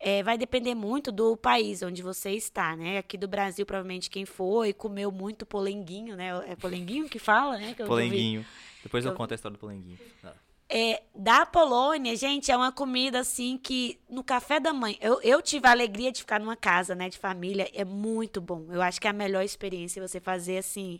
[0.00, 2.96] é, vai depender muito do país onde você está, né?
[2.98, 6.30] Aqui do Brasil, provavelmente quem foi, comeu muito polenguinho, né?
[6.48, 7.74] É polenguinho que fala, né?
[7.74, 7.84] Que.
[7.84, 8.44] Polenguinho.
[8.82, 9.98] Depois eu Eu- conto a história do polenguinho.
[10.24, 10.32] Ah.
[10.74, 14.96] É, da Polônia, gente, é uma comida assim que no café da manhã.
[15.02, 17.70] Eu, eu tive a alegria de ficar numa casa, né, de família.
[17.74, 18.66] É muito bom.
[18.70, 20.98] Eu acho que é a melhor experiência você fazer assim,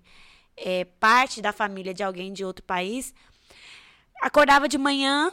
[0.58, 3.14] é, parte da família de alguém de outro país.
[4.20, 5.32] Acordava de manhã,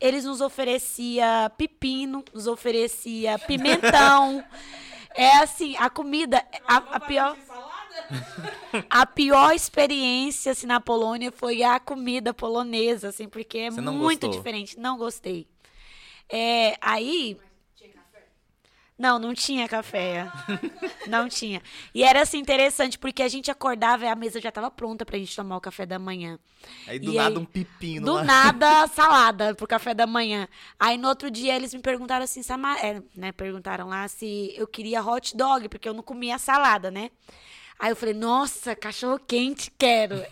[0.00, 4.42] eles nos oferecia pepino, nos oferecia pimentão.
[5.16, 7.36] É assim, a comida, a, a pior.
[8.90, 14.30] A pior experiência assim, na Polônia foi a comida polonesa, assim, porque é muito gostou?
[14.30, 14.78] diferente.
[14.78, 15.46] Não gostei.
[16.28, 17.36] É, aí.
[17.76, 18.26] Tinha café?
[18.98, 20.26] Não, não tinha café.
[21.06, 21.60] Não tinha.
[21.94, 25.18] E era assim interessante, porque a gente acordava e a mesa já estava pronta pra
[25.18, 26.38] gente tomar o café da manhã.
[26.86, 28.24] Aí do E nada aí, um pepino Do lá.
[28.24, 30.48] nada, salada pro café da manhã.
[30.80, 32.40] Aí no outro dia eles me perguntaram assim,
[32.82, 33.32] é, né?
[33.32, 37.10] Perguntaram lá se eu queria hot dog, porque eu não comia salada, né?
[37.78, 40.24] Aí eu falei, nossa, cachorro quente, quero.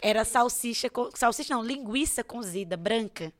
[0.00, 3.32] Era salsicha, co- salsicha não, linguiça cozida, branca.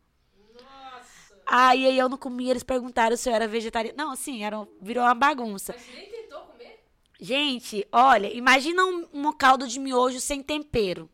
[1.46, 3.96] Aí, aí eu não comia, eles perguntaram se eu era vegetariana.
[4.04, 5.72] Não, assim, era, virou uma bagunça.
[5.74, 6.84] Mas você nem tentou comer?
[7.18, 11.08] Gente, olha, imagina um, um caldo de miojo sem tempero.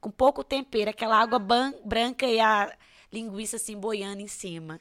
[0.00, 2.76] Com pouco tempero, aquela água ban- branca e a
[3.10, 4.78] linguiça assim boiando em cima.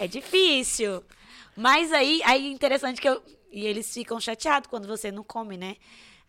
[0.00, 1.02] É difícil.
[1.56, 3.22] Mas aí, aí é interessante que eu.
[3.52, 5.76] E eles ficam chateados quando você não come, né?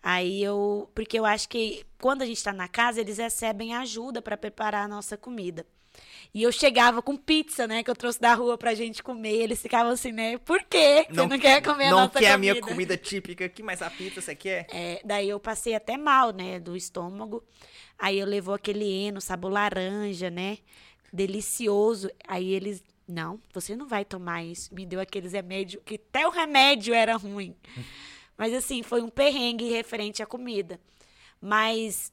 [0.07, 0.87] Aí eu.
[0.93, 4.85] Porque eu acho que quando a gente tá na casa, eles recebem ajuda para preparar
[4.85, 5.65] a nossa comida.
[6.31, 7.81] E eu chegava com pizza, né?
[7.81, 9.33] Que eu trouxe da rua pra gente comer.
[9.33, 10.37] Eles ficavam assim, né?
[10.37, 11.07] Por quê?
[11.09, 12.37] Você não, quer comer a Não nossa quer a comida?
[12.37, 14.67] minha comida típica aqui, mas a pizza você quer?
[14.71, 17.43] É, daí eu passei até mal, né, do estômago.
[17.97, 20.59] Aí eu levou aquele eno, sabor laranja, né?
[21.11, 22.11] Delicioso.
[22.27, 24.71] Aí eles, não, você não vai tomar isso.
[24.75, 27.55] Me deu aqueles remédios, que até o remédio era ruim.
[28.37, 30.79] Mas assim, foi um perrengue referente à comida.
[31.39, 32.11] Mas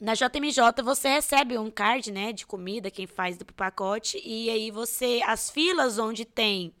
[0.00, 4.70] na JMJ você recebe um card, né, de comida, quem faz do pacote, e aí
[4.70, 6.74] você, as filas onde tem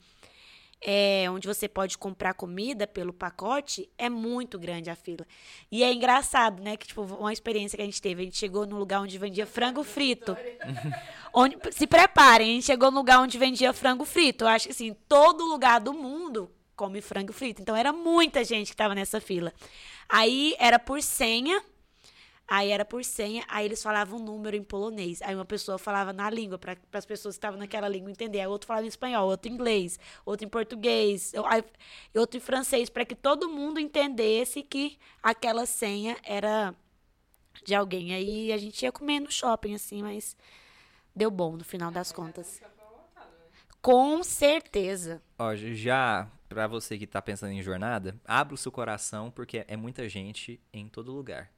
[0.80, 5.26] é, onde você pode comprar comida pelo pacote, é muito grande a fila.
[5.70, 6.76] E é engraçado, né?
[6.76, 8.22] Que, tipo, uma experiência que a gente teve.
[8.22, 10.36] A gente chegou num lugar onde vendia frango frito.
[11.32, 14.44] onde, se preparem, a gente chegou num lugar onde vendia frango frito.
[14.44, 17.62] Eu acho que, assim, todo lugar do mundo come frango frito.
[17.62, 19.52] Então, era muita gente que tava nessa fila.
[20.08, 21.62] Aí, era por senha.
[22.48, 25.20] Aí era por senha, aí eles falavam um número em polonês.
[25.20, 28.40] Aí uma pessoa falava na língua, para as pessoas que estavam naquela língua entender.
[28.40, 31.64] Aí outro falava em espanhol, outro em inglês, outro em português, aí-
[32.14, 36.72] outro em francês, para que todo mundo entendesse que aquela senha era
[37.64, 38.14] de alguém.
[38.14, 40.36] Aí a gente ia comer no shopping, assim, mas
[41.16, 42.62] deu bom no final das contas.
[43.82, 45.20] Com certeza.
[45.36, 49.76] Ó, já pra você que tá pensando em jornada, abra o seu coração, porque é
[49.76, 51.50] muita gente em todo lugar.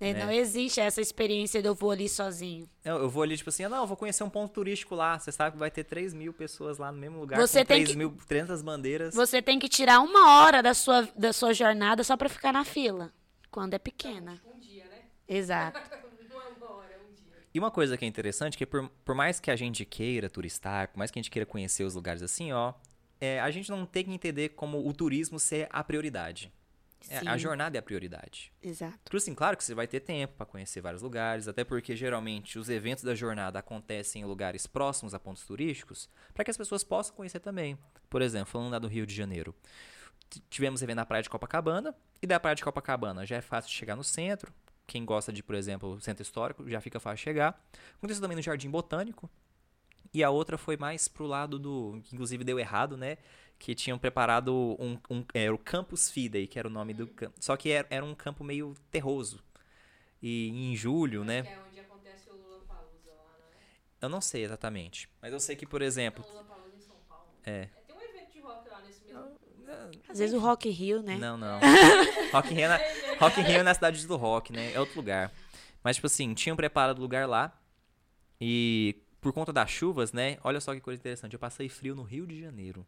[0.00, 0.12] né?
[0.14, 0.24] Né?
[0.24, 2.68] Não existe essa experiência de eu vou ali sozinho.
[2.84, 5.18] Eu, eu vou ali, tipo assim, ah, não, eu vou conhecer um ponto turístico lá.
[5.18, 7.76] Você sabe que vai ter 3 mil pessoas lá no mesmo lugar, Você com tem
[7.84, 9.14] 3 que- mil, 300 bandeiras.
[9.14, 12.64] Você tem que tirar uma hora da sua, da sua jornada só pra ficar na
[12.64, 13.12] fila.
[13.50, 14.40] Quando é pequena.
[14.54, 15.02] Um dia, né?
[15.28, 15.78] Exato.
[16.30, 17.34] Não é uma hora, é um dia.
[17.52, 20.88] E uma coisa que é interessante, que por, por mais que a gente queira turistar,
[20.88, 22.72] por mais que a gente queira conhecer os lugares assim, ó,
[23.20, 26.52] é, a gente não tem que entender como o turismo ser a prioridade.
[27.08, 28.52] É, a jornada é a prioridade.
[28.62, 28.98] Exato.
[29.04, 32.58] Tudo assim, claro que você vai ter tempo para conhecer vários lugares, até porque geralmente
[32.58, 36.84] os eventos da jornada acontecem em lugares próximos a pontos turísticos, para que as pessoas
[36.84, 37.78] possam conhecer também.
[38.10, 39.54] Por exemplo, falando lá do Rio de Janeiro,
[40.28, 43.70] t- tivemos evento na praia de Copacabana, e da praia de Copacabana já é fácil
[43.70, 44.52] de chegar no centro.
[44.86, 47.66] Quem gosta de, por exemplo, o centro histórico, já fica fácil de chegar.
[47.96, 49.30] Aconteceu também no Jardim Botânico.
[50.12, 52.00] E a outra foi mais pro lado do.
[52.04, 53.18] que inclusive deu errado, né?
[53.58, 54.98] Que tinham preparado um.
[55.08, 57.34] um era o Campus Fidei, que era o nome do campo.
[57.40, 59.42] Só que era, era um campo meio terroso.
[60.22, 61.42] E em julho, né?
[61.42, 63.62] Que é onde acontece o Lula Palusa lá, não é?
[64.02, 65.08] Eu não sei exatamente.
[65.22, 66.24] Mas eu sei que, por exemplo.
[66.28, 67.28] Lula Palusa em São Paulo.
[67.44, 67.68] É.
[67.86, 69.38] Tem um evento de rock lá nesse mesmo.
[70.08, 71.16] Às vezes o Rock Rio, né?
[71.16, 71.60] Não, não.
[72.32, 72.78] Rock in Rio, é na,
[73.18, 74.72] Rock Rio é na cidade do rock, né?
[74.72, 75.32] É outro lugar.
[75.82, 77.56] Mas, tipo assim, tinham preparado o lugar lá.
[78.40, 80.38] E por conta das chuvas, né?
[80.42, 81.34] Olha só que coisa interessante.
[81.34, 82.86] Eu passei frio no Rio de Janeiro.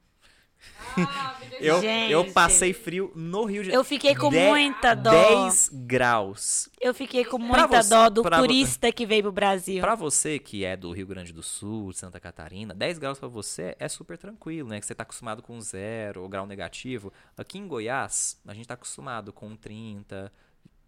[0.97, 2.13] Ah, Eu, Gente.
[2.13, 3.81] eu passei frio no Rio de Janeiro.
[3.81, 5.11] Eu fiquei com De- muita dó.
[5.11, 6.69] 10 graus.
[6.81, 9.81] Eu fiquei com muita você- dó do vo- turista que veio pro Brasil.
[9.81, 13.27] Pra você que é do Rio Grande do Sul, de Santa Catarina, 10 graus pra
[13.29, 14.79] você é super tranquilo, né?
[14.79, 17.13] Que você tá acostumado com zero, ou grau negativo.
[17.37, 20.33] Aqui em Goiás, a gente tá acostumado com 30,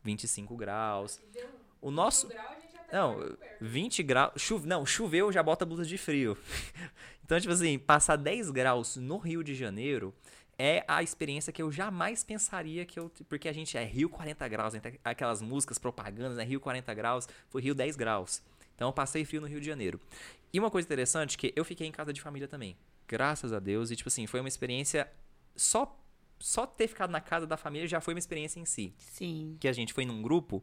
[0.04, 1.20] 25 graus.
[1.80, 2.26] O nosso.
[2.26, 2.56] Um grau,
[2.94, 3.64] Não, muito perto.
[3.64, 4.32] 20 graus.
[4.36, 6.38] Chuve, não, choveu, já bota blusa de frio.
[7.24, 10.14] então, tipo assim, passar 10 graus no Rio de Janeiro
[10.56, 13.10] é a experiência que eu jamais pensaria que eu.
[13.28, 14.80] Porque a gente é Rio 40 graus, né?
[15.02, 16.44] Aquelas músicas, propagandas, né?
[16.44, 18.42] Rio 40 graus, foi Rio 10 graus.
[18.74, 20.00] Então eu passei frio no Rio de Janeiro.
[20.52, 22.76] E uma coisa interessante que eu fiquei em casa de família também.
[23.08, 23.90] Graças a Deus.
[23.90, 25.10] E, tipo assim, foi uma experiência.
[25.56, 26.00] Só,
[26.44, 29.56] só ter ficado na casa da família já foi uma experiência em si Sim.
[29.58, 30.62] que a gente foi num grupo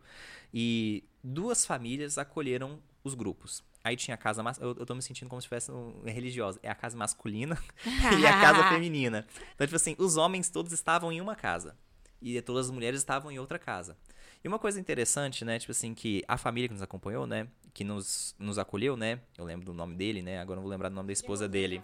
[0.53, 3.63] e duas famílias acolheram os grupos.
[3.83, 6.59] Aí tinha a casa mas eu, eu tô me sentindo como se fosse um, religiosa.
[6.61, 7.57] É a casa masculina
[8.21, 9.25] e a casa feminina.
[9.55, 11.75] Então, tipo assim, os homens todos estavam em uma casa.
[12.21, 13.97] E todas as mulheres estavam em outra casa.
[14.43, 15.57] E uma coisa interessante, né?
[15.57, 17.47] Tipo assim, que a família que nos acompanhou, né?
[17.73, 19.19] Que nos, nos acolheu, né?
[19.35, 20.39] Eu lembro do nome dele, né?
[20.39, 21.81] Agora não vou lembrar do nome da esposa dele.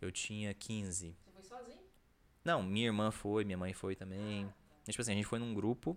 [0.00, 1.16] Eu tinha 15.
[2.44, 4.48] Não, minha irmã foi, minha mãe foi também.
[4.84, 5.96] Tipo assim, a gente foi num grupo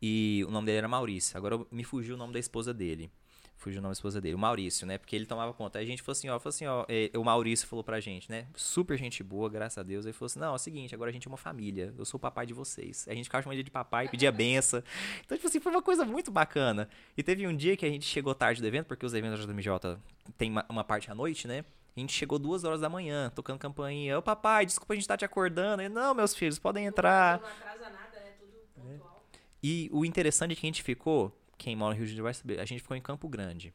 [0.00, 1.36] e o nome dele era Maurício.
[1.36, 3.10] Agora me fugiu o nome da esposa dele.
[3.58, 4.98] Fugiu o nome da esposa dele, o Maurício, né?
[4.98, 5.78] Porque ele tomava conta.
[5.78, 8.30] Aí a gente falou assim, ó, falou assim, ó, eh, o Maurício falou pra gente,
[8.30, 8.46] né?
[8.54, 10.04] Super gente boa, graças a Deus.
[10.04, 11.94] Aí falou assim: não, é o seguinte, agora a gente é uma família.
[11.96, 13.06] Eu sou o papai de vocês.
[13.08, 14.82] Aí a gente ficava chamando de papai, pedia benção.
[15.24, 16.86] Então, tipo assim, foi uma coisa muito bacana.
[17.16, 19.52] E teve um dia que a gente chegou tarde do evento, porque os eventos da
[19.52, 19.98] JMJ
[20.36, 21.64] tem uma, uma parte à noite, né?
[21.96, 24.18] A gente chegou duas horas da manhã, tocando campainha.
[24.18, 25.80] Ô papai, desculpa a gente tá te acordando.
[25.80, 27.40] Ele, não, meus filhos, podem entrar.
[27.40, 28.32] Não atrasa nada, né?
[28.38, 29.24] Tudo pontual.
[29.62, 32.34] E o interessante é que a gente ficou, quem mora no Rio de Janeiro vai
[32.34, 33.72] saber, a gente ficou em Campo Grande.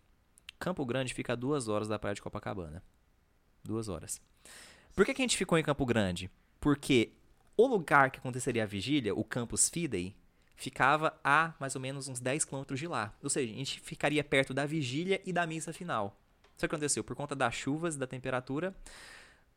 [0.59, 2.83] Campo Grande fica a duas horas da praia de Copacabana.
[3.63, 4.21] Duas horas.
[4.95, 6.29] Por que, que a gente ficou em Campo Grande?
[6.59, 7.13] Porque
[7.57, 10.15] o lugar que aconteceria a vigília, o Campus Fidei,
[10.55, 13.15] ficava a mais ou menos uns 10 quilômetros de lá.
[13.23, 16.20] Ou seja, a gente ficaria perto da vigília e da missa final.
[16.61, 18.75] Só que aconteceu, por conta das chuvas, da temperatura,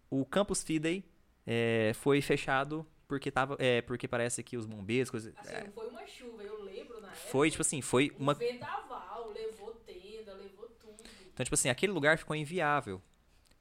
[0.08, 1.04] o Campus Fidei
[1.46, 5.10] eh, foi fechado porque, tava, é, porque parece que os bombeiros...
[5.10, 7.28] Coisa, Assim, é, foi uma chuva, eu lembro na época.
[7.28, 10.96] foi, tipo assim, foi um uma vendaval, levou tenda, levou tudo.
[11.34, 13.02] Então, tipo assim, aquele lugar ficou inviável.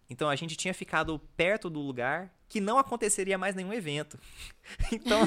[0.09, 4.17] Então a gente tinha ficado perto do lugar que não aconteceria mais nenhum evento.
[4.89, 5.19] Então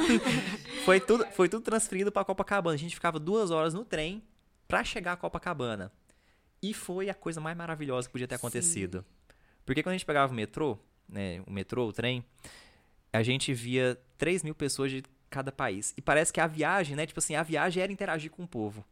[0.87, 2.75] foi tudo, foi tudo transferido para Copacabana.
[2.75, 4.23] A gente ficava duas horas no trem
[4.67, 5.93] para chegar a Copacabana.
[6.63, 9.05] E foi a coisa mais maravilhosa que podia ter acontecido.
[9.65, 10.79] Porque quando a gente pegava o metrô,
[11.09, 12.25] né, o metrô, o trem,
[13.13, 15.93] a gente via 3 mil pessoas de cada país.
[15.97, 18.85] E parece que a viagem, né, tipo assim, a viagem era interagir com o povo.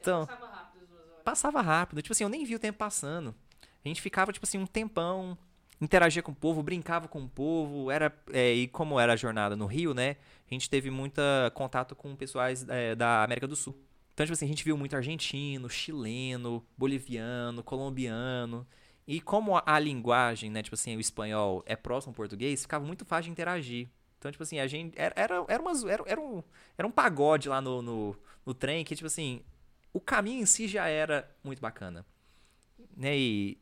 [0.00, 1.22] Então, Passava rápido as duas horas.
[1.24, 2.02] passava rápido.
[2.02, 3.34] Tipo assim, eu nem vi o tempo passando.
[3.84, 5.36] A gente ficava, tipo assim, um tempão,
[5.80, 7.90] interagia com o povo, brincava com o povo.
[7.90, 10.16] Era, é, e como era a jornada no Rio, né?
[10.50, 11.20] A gente teve muito
[11.54, 13.76] contato com pessoais é, da América do Sul.
[14.20, 18.66] Então, tipo assim, a gente viu muito argentino, chileno, boliviano, colombiano.
[19.06, 22.84] E como a, a linguagem, né, tipo assim, o espanhol é próximo ao português, ficava
[22.84, 23.88] muito fácil de interagir.
[24.18, 24.92] Então, tipo assim, a gente.
[25.00, 26.42] Era, era, era, uma, zo- era, era, um,
[26.76, 29.42] era um pagode lá no, no, no trem que, tipo assim,
[29.90, 32.04] o caminho em si já era muito bacana.
[32.96, 33.16] Né?
[33.18, 33.58] E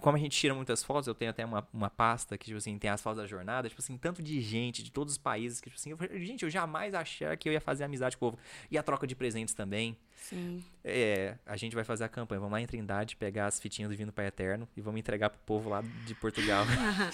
[0.00, 2.78] como a gente tira muitas fotos, eu tenho até uma, uma pasta que, tipo assim,
[2.78, 5.68] tem as fotos da jornada, tipo assim, tanto de gente, de todos os países, que,
[5.68, 8.30] tipo assim, eu, falei, gente, eu jamais achei que eu ia fazer amizade com o
[8.32, 8.42] povo.
[8.70, 9.96] E a troca de presentes também.
[10.16, 10.62] Sim.
[10.84, 12.40] É, a gente vai fazer a campanha.
[12.40, 15.40] Vamos lá em Trindade pegar as fitinhas do Vinho Pai Eterno e vamos entregar pro
[15.40, 16.64] povo lá de Portugal.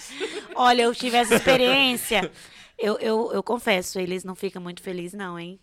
[0.55, 2.31] Olha, eu tive essa experiência.
[2.77, 5.59] Eu, eu, eu confesso, eles não ficam muito felizes, não, hein?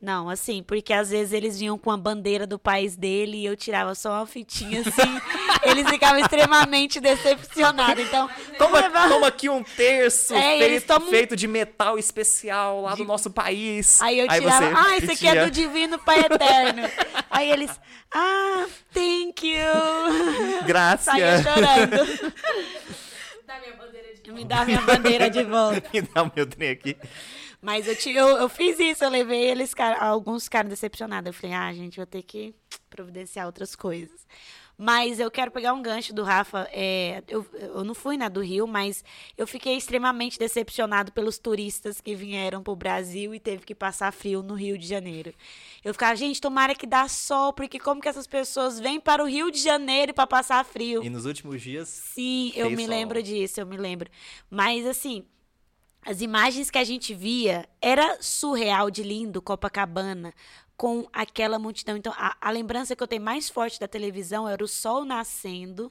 [0.00, 3.56] Não, assim, porque às vezes eles vinham com a bandeira do país dele e eu
[3.56, 5.20] tirava só uma fitinha assim.
[5.64, 8.04] eles ficavam extremamente decepcionados.
[8.04, 8.28] Então,
[8.58, 13.04] Toma, levava- toma aqui um terço É, feito, tomam- feito de metal especial lá do
[13.04, 14.00] nosso país.
[14.02, 16.82] Aí eu tirava, você ah, esse aqui é do Divino Pai Eterno.
[17.30, 17.70] Aí eles,
[18.14, 20.64] ah, thank you.
[20.66, 21.10] Graça.
[21.10, 22.32] Saía chorando.
[23.46, 25.82] Da minha bandeira de Me dá minha bandeira de volta.
[25.92, 26.96] Me dá o meu trem aqui.
[27.66, 31.26] Mas eu, ti- eu, eu fiz isso, eu levei eles, cara, alguns ficaram decepcionados.
[31.26, 32.54] Eu falei, ah, gente, vou ter que
[32.88, 34.24] providenciar outras coisas.
[34.78, 36.68] Mas eu quero pegar um gancho do Rafa.
[36.70, 39.02] é, eu, eu não fui na do Rio, mas
[39.36, 44.44] eu fiquei extremamente decepcionado pelos turistas que vieram pro Brasil e teve que passar frio
[44.44, 45.34] no Rio de Janeiro.
[45.82, 49.26] Eu ficava, gente, tomara que dá sol, porque como que essas pessoas vêm para o
[49.26, 51.02] Rio de Janeiro para passar frio?
[51.02, 52.86] E nos últimos dias, Sim, eu me sol.
[52.94, 54.08] lembro disso, eu me lembro.
[54.48, 55.24] Mas assim,
[56.06, 60.32] as imagens que a gente via era surreal de lindo Copacabana
[60.76, 61.96] com aquela multidão.
[61.96, 65.90] Então, a, a lembrança que eu tenho mais forte da televisão era o sol nascendo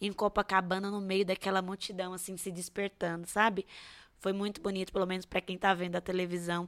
[0.00, 3.66] em Copacabana no meio daquela multidão assim se despertando, sabe?
[4.18, 6.66] Foi muito bonito, pelo menos para quem tá vendo a televisão.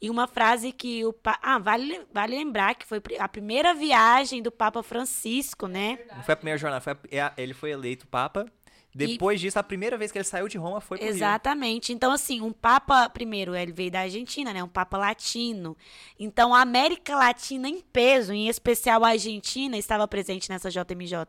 [0.00, 1.36] E uma frase que o pa...
[1.42, 5.98] ah, vale, vale lembrar que foi a primeira viagem do Papa Francisco, né?
[6.14, 8.46] não foi a primeira jornada, foi a- é ele foi eleito Papa.
[8.94, 11.16] Depois disso, a primeira vez que ele saiu de Roma foi pro Rio.
[11.16, 11.92] Exatamente.
[11.92, 14.62] Então, assim, um Papa, primeiro, ele veio da Argentina, né?
[14.62, 15.76] Um Papa latino.
[16.18, 21.26] Então, a América Latina em peso, em especial a Argentina, estava presente nessa JMJ.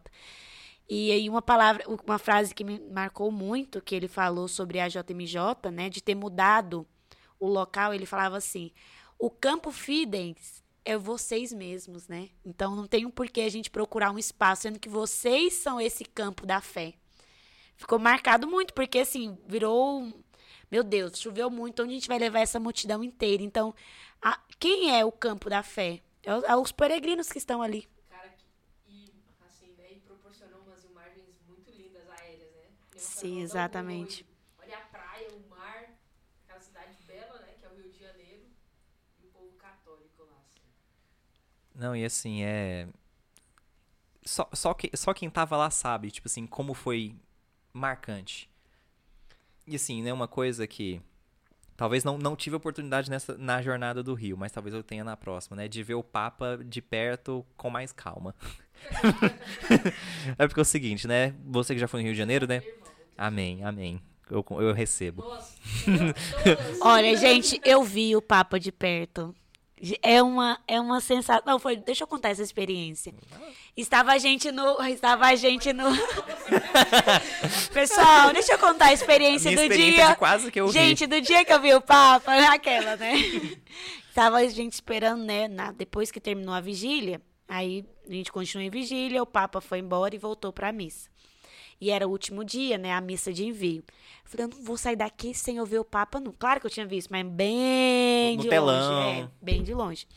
[0.89, 4.89] E aí, uma palavra, uma frase que me marcou muito, que ele falou sobre a
[4.89, 5.89] JMJ, né?
[5.89, 6.85] De ter mudado
[7.39, 8.71] o local, ele falava assim:
[9.17, 12.27] o campo Fidens é vocês mesmos, né?
[12.43, 16.03] Então, não tem um porquê a gente procurar um espaço, sendo que vocês são esse
[16.03, 16.95] campo da fé
[17.77, 20.11] ficou marcado muito, porque assim, virou.
[20.71, 23.43] Meu Deus, choveu muito, onde a gente vai levar essa multidão inteira?
[23.43, 23.73] Então,
[24.21, 26.01] a- quem é o campo da fé?
[26.23, 27.87] É o- é os peregrinos que estão ali.
[28.09, 28.45] cara que,
[28.87, 29.11] e
[29.45, 32.63] assim, né, e proporcionou umas imagens muito lindas aéreas, né?
[32.97, 34.23] Sim, exatamente.
[34.23, 34.65] boa.
[34.65, 35.85] Olha a praia, o mar,
[36.45, 38.43] aquela cidade bela, né, que é o Rio de Janeiro,
[39.21, 40.61] e o povo católico lá, assim.
[41.75, 42.87] Não, e assim, é.
[44.25, 47.15] Só, só, que, só quem tava lá sabe, tipo assim, como foi
[47.73, 48.49] marcante.
[49.65, 51.01] E assim, né, uma coisa que.
[51.75, 55.17] Talvez não, não tive oportunidade nessa, na jornada do Rio, mas talvez eu tenha na
[55.17, 55.67] próxima, né?
[55.67, 58.35] De ver o Papa de perto com mais calma.
[60.37, 61.33] é porque é o seguinte, né?
[61.45, 62.61] Você que já foi no Rio de Janeiro, né?
[63.17, 63.99] Amém, amém.
[64.29, 65.23] Eu, eu recebo.
[66.81, 69.35] Olha, gente, eu vi o Papa de perto.
[70.01, 71.43] É uma, é uma sensação.
[71.45, 71.75] Não, foi.
[71.75, 73.13] Deixa eu contar essa experiência.
[73.75, 74.81] Estava a gente no.
[74.85, 75.85] Estava a gente no.
[77.73, 80.15] Pessoal, deixa eu contar a experiência Minha do experiência dia.
[80.15, 80.73] quase que eu vi.
[80.73, 83.13] Gente, do dia que eu vi o Papa, aquela, né?
[84.13, 85.47] Tava a gente esperando, né?
[85.47, 89.79] na- depois que terminou a vigília, aí a gente continuou em vigília, o Papa foi
[89.79, 91.09] embora e voltou pra missa.
[91.83, 92.93] E era o último dia, né?
[92.93, 93.83] A missa de envio.
[94.23, 96.31] Eu falei, eu não vou sair daqui sem eu ver o Papa, não.
[96.31, 98.75] Claro que eu tinha visto, mas bem No de telão.
[98.93, 99.19] longe.
[99.21, 100.07] É, bem de longe.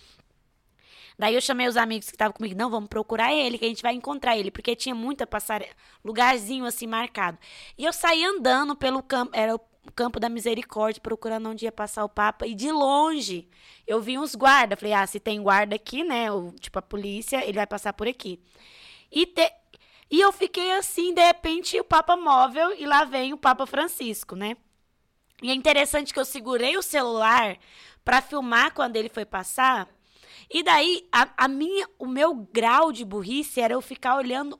[1.18, 3.82] Daí eu chamei os amigos que estavam comigo, não, vamos procurar ele, que a gente
[3.82, 5.72] vai encontrar ele, porque tinha muita passarela,
[6.04, 7.38] lugarzinho assim marcado.
[7.76, 9.60] E eu saí andando pelo campo, era o
[9.94, 13.48] campo da misericórdia, procurando onde ia passar o Papa, e de longe
[13.86, 14.78] eu vi uns guardas.
[14.78, 18.06] Falei, ah, se tem guarda aqui, né, o, tipo a polícia, ele vai passar por
[18.06, 18.38] aqui.
[19.10, 19.52] E, te-
[20.10, 24.36] e eu fiquei assim, de repente, o Papa móvel, e lá vem o Papa Francisco,
[24.36, 24.56] né?
[25.42, 27.58] E é interessante que eu segurei o celular
[28.04, 29.88] para filmar quando ele foi passar.
[30.48, 34.58] E daí, a, a minha, o meu grau de burrice era eu ficar olhando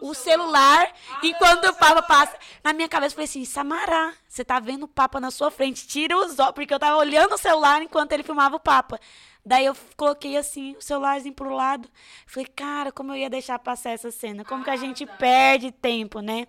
[0.00, 0.92] o celular
[1.22, 2.36] enquanto o Papa passa.
[2.64, 5.86] Na minha cabeça, eu falei assim, Samará, você tá vendo o Papa na sua frente,
[5.86, 8.98] tira os olhos, porque eu tava olhando o celular enquanto ele filmava o Papa.
[9.44, 11.88] Daí eu coloquei assim, o celularzinho pro lado.
[12.26, 14.44] Falei, cara, como eu ia deixar passar essa cena?
[14.44, 16.46] Como que a gente perde tempo, né?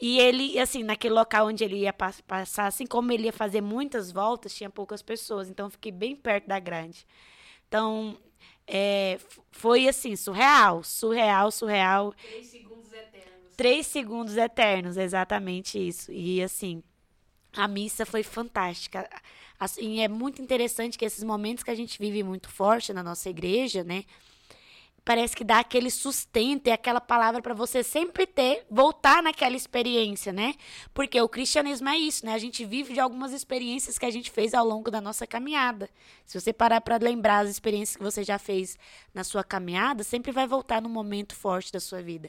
[0.00, 3.60] E ele, assim, naquele local onde ele ia pas- passar, assim como ele ia fazer
[3.62, 5.48] muitas voltas, tinha poucas pessoas.
[5.48, 7.06] Então, eu fiquei bem perto da grade.
[7.68, 8.16] Então,
[8.66, 9.18] é,
[9.52, 12.14] foi assim, surreal, surreal, surreal.
[12.22, 13.56] Três segundos eternos.
[13.56, 16.12] Três segundos eternos, exatamente isso.
[16.12, 16.82] E assim,
[17.56, 19.08] a missa foi fantástica.
[19.58, 23.30] Assim, é muito interessante que esses momentos que a gente vive muito forte na nossa
[23.30, 24.04] igreja, né?
[25.06, 30.32] Parece que dá aquele sustento e aquela palavra para você sempre ter, voltar naquela experiência,
[30.32, 30.56] né?
[30.92, 32.34] Porque o cristianismo é isso, né?
[32.34, 35.88] A gente vive de algumas experiências que a gente fez ao longo da nossa caminhada.
[36.26, 38.76] Se você parar para lembrar as experiências que você já fez
[39.14, 42.28] na sua caminhada, sempre vai voltar num momento forte da sua vida.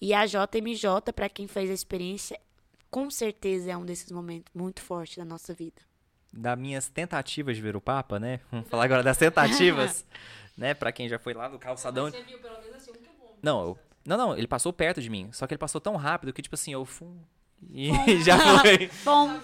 [0.00, 2.40] E a JMJ, para quem fez a experiência,
[2.88, 5.91] com certeza é um desses momentos muito fortes da nossa vida.
[6.32, 8.40] Das minhas tentativas de ver o Papa, né?
[8.50, 10.04] Vamos falar agora das tentativas,
[10.56, 10.74] né?
[10.74, 12.10] Pra quem já foi lá no calçadão.
[12.10, 13.28] Você viu pelo menos assim, muito bom.
[13.42, 15.30] Não, eu- não, não, ele passou perto de mim.
[15.32, 17.18] Só que ele passou tão rápido que, tipo assim, eu fum.
[17.70, 17.90] E
[18.22, 18.90] já foi.
[19.04, 19.40] Bom.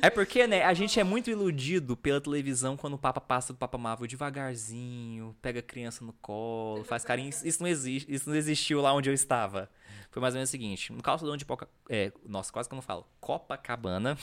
[0.00, 3.58] É porque, né, a gente é muito iludido pela televisão quando o Papa passa do
[3.58, 7.30] Papa Marvel devagarzinho, pega a criança no colo, faz carinho.
[7.30, 9.68] Isso não existe, isso não existiu lá onde eu estava.
[10.10, 11.68] Foi mais ou menos o seguinte, no calçadão de Poca...
[11.88, 13.04] É, nossa, quase que eu não falo.
[13.20, 14.16] Copacabana,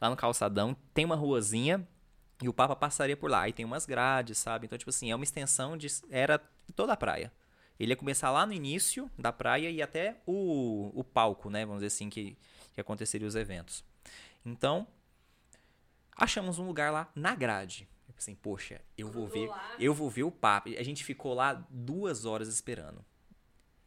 [0.00, 1.86] lá no calçadão, tem uma ruazinha
[2.40, 3.42] e o Papa passaria por lá.
[3.42, 4.66] Aí tem umas grades, sabe?
[4.66, 5.88] Então, tipo assim, é uma extensão de...
[6.10, 6.40] Era
[6.76, 7.32] toda a praia.
[7.78, 11.66] Ele ia começar lá no início da praia e até o, o palco, né?
[11.66, 12.36] Vamos dizer assim, que,
[12.74, 13.84] que aconteceriam os eventos.
[14.44, 14.86] Então,
[16.16, 17.88] achamos um lugar lá na grade.
[18.08, 20.70] Eu pensei, poxa, eu vou ver, eu vou ver o Papa.
[20.70, 23.04] A gente ficou lá duas horas esperando.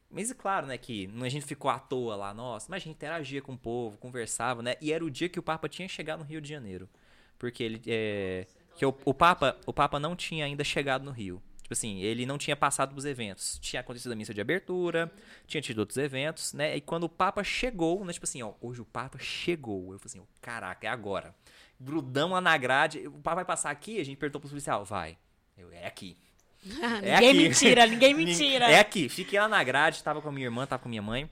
[0.09, 2.95] Mas é claro, né, que a gente ficou à toa lá, nossa, mas a gente
[2.95, 4.75] interagia com o povo, conversava, né?
[4.79, 6.89] E era o dia que o Papa tinha chegado no Rio de Janeiro.
[7.37, 11.41] Porque ele é, que o, o Papa, o Papa não tinha ainda chegado no Rio.
[11.65, 13.57] Tipo assim, ele não tinha passado pros eventos.
[13.57, 15.11] Tinha acontecido a missa de abertura,
[15.47, 16.77] tinha tido outros eventos, né?
[16.77, 19.91] E quando o Papa chegou, né, tipo assim, ó, hoje o Papa chegou.
[19.91, 21.33] Eu falei assim, ó, caraca, é agora.
[21.81, 23.99] Grudamos lá na grade, o Papa vai passar aqui?
[23.99, 25.17] A gente perguntou pro policial, vai.
[25.57, 26.15] Eu, é aqui.
[27.01, 27.39] É ninguém aqui.
[27.39, 28.65] mentira, ninguém mentira.
[28.69, 29.09] É aqui.
[29.09, 31.27] Fiquei lá na grade, tava com a minha irmã, tava com a minha mãe.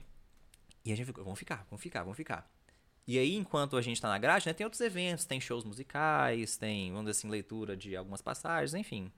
[0.84, 2.50] E a gente ficou, vamos ficar, vamos ficar, vamos ficar.
[3.06, 6.56] E aí, enquanto a gente tá na grade, né, tem outros eventos, tem shows musicais,
[6.56, 9.12] tem, vamos dizer assim, leitura de algumas passagens, enfim.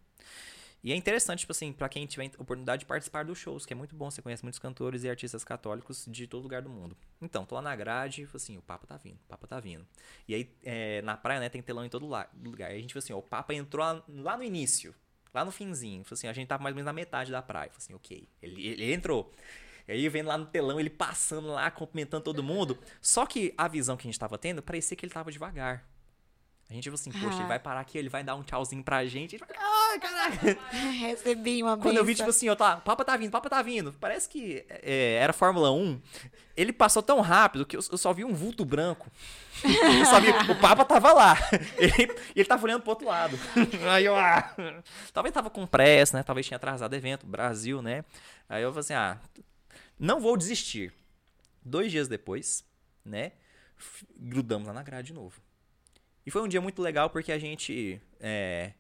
[0.87, 3.77] E é interessante, tipo assim, pra quem tiver oportunidade de participar dos shows, que é
[3.77, 6.97] muito bom, você conhece muitos cantores e artistas católicos de todo lugar do mundo.
[7.21, 9.59] Então, tô lá na grade e falei assim, o Papa tá vindo, o Papa tá
[9.59, 9.85] vindo.
[10.29, 12.31] E aí, é, na praia, né, tem telão em todo lugar.
[12.71, 14.95] E a gente falou assim, ó, o Papa entrou lá, no início,
[15.35, 16.05] lá no finzinho.
[16.05, 17.69] Falei assim, a gente tava mais ou menos na metade da praia.
[17.71, 19.33] Falei assim, ok, ele, ele entrou.
[19.89, 22.79] E aí, vendo lá no telão, ele passando lá, cumprimentando todo mundo.
[23.03, 25.85] Só que a visão que a gente tava tendo, parecia que ele tava devagar.
[26.71, 27.39] A gente falou assim, poxa, Ah.
[27.41, 29.35] ele vai parar aqui, ele vai dar um tchauzinho pra gente.
[29.37, 29.57] Ele vai,
[29.97, 30.59] Ai, caraca.
[30.93, 32.27] Recebi uma Quando eu vi, benção.
[32.27, 33.93] tipo assim, ó, tá, Papa tá vindo, Papa tá vindo.
[33.95, 36.01] Parece que é, era Fórmula 1.
[36.57, 39.11] Ele passou tão rápido que eu, eu só vi um vulto branco.
[39.63, 41.37] Eu só vi, o Papa tava lá.
[41.77, 43.39] Ele, ele tava olhando pro outro lado.
[43.91, 44.55] Aí eu, ah.
[45.13, 46.23] Talvez tava com pressa, né?
[46.23, 48.05] Talvez tinha atrasado o evento, Brasil, né?
[48.49, 49.19] Aí eu falei assim, ah,
[49.99, 50.93] não vou desistir.
[51.65, 52.65] Dois dias depois,
[53.05, 53.33] né?
[54.17, 55.41] Grudamos lá na grade de novo.
[56.25, 58.73] E foi um dia muito legal porque a gente é,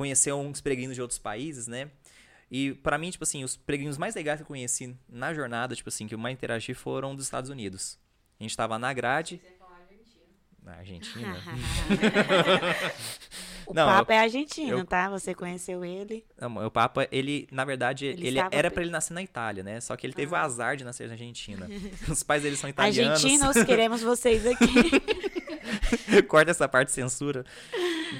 [0.00, 1.90] conheceu uns peregrinos de outros países, né?
[2.50, 5.90] E pra mim, tipo assim, os peregrinos mais legais que eu conheci na jornada, tipo
[5.90, 7.98] assim, que eu mais interagi foram dos Estados Unidos.
[8.38, 9.38] A gente tava na grade.
[9.42, 10.24] Você ia falar Argentina.
[10.64, 11.36] Na Argentina?
[13.66, 15.08] O Não, Papa é argentino, eu- tá?
[15.10, 16.24] Você conheceu ele.
[16.40, 18.70] Não, o Papa, ele, na verdade, Ele ele, era bem.
[18.72, 19.80] pra ele nascer na Itália, né?
[19.80, 20.40] Só que ele teve o Ah.
[20.42, 21.68] azar de nascer na Argentina.
[22.08, 23.22] Os pais dele são italianos.
[23.24, 24.64] Argentinos, queremos vocês aqui.
[26.28, 27.44] Corta essa parte de censura.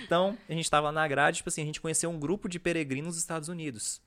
[0.05, 3.14] Então, a gente tava na grade, tipo assim, a gente conheceu um grupo de peregrinos
[3.14, 4.01] dos Estados Unidos.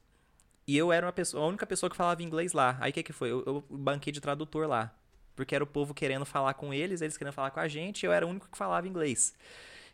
[0.66, 2.78] E eu era uma pessoa, a única pessoa que falava inglês lá.
[2.80, 3.32] Aí o que que foi?
[3.32, 4.96] Eu, eu banquei de tradutor lá.
[5.36, 8.06] Porque era o povo querendo falar com eles, eles querendo falar com a gente, e
[8.06, 9.34] eu era o único que falava inglês.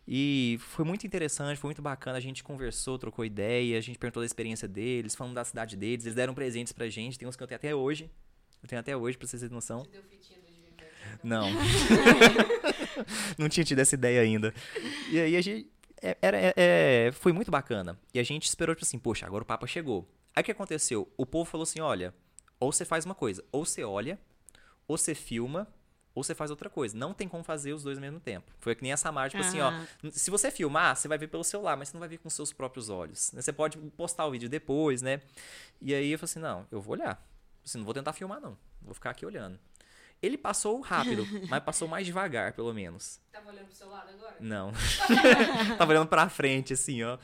[0.08, 2.18] E foi muito interessante, foi muito bacana.
[2.18, 6.06] A gente conversou, trocou ideia, a gente perguntou da experiência deles, falando da cidade deles,
[6.06, 7.18] eles deram presentes pra gente.
[7.18, 8.10] Tem uns que eu tenho até hoje.
[8.62, 9.84] Eu tenho até hoje, pra vocês terem noção.
[9.84, 11.20] Te deu fitinha do Merda.
[11.24, 11.48] Não.
[13.38, 14.54] não tinha tido essa ideia ainda.
[15.12, 15.70] E aí a gente.
[16.02, 18.00] é- Era, é- é, foi muito bacana.
[18.14, 20.08] E a gente esperou, tipo assim, poxa, agora o Papa chegou.
[20.36, 21.12] Aí o que aconteceu?
[21.18, 22.14] O povo falou assim: olha,
[22.60, 24.18] ou você faz uma coisa, ou você olha,
[24.88, 25.68] ou você filma,
[26.16, 26.98] ou você faz outra coisa.
[26.98, 28.52] Não tem como fazer os dois ao mesmo tempo.
[28.60, 29.68] Foi que nem a Samara, tipo assim, ó.
[29.70, 29.88] Aham.
[30.12, 32.52] Se você filmar, você vai ver pelo celular, mas você não vai ver com seus
[32.54, 33.32] próprios olhos.
[33.34, 33.42] né?
[33.42, 35.22] Você pode postar o vídeo depois, né?
[35.82, 37.22] E aí eu falei assim, não, eu vou olhar.
[37.66, 38.58] Assim, não vou tentar filmar, não.
[38.82, 39.60] Vou ficar aqui olhando.
[40.22, 43.22] Ele passou rápido, mas passou mais devagar, pelo menos.
[43.32, 44.36] Tava olhando pro seu lado agora?
[44.40, 44.72] Não.
[45.78, 47.18] Tava olhando pra frente, assim, ó.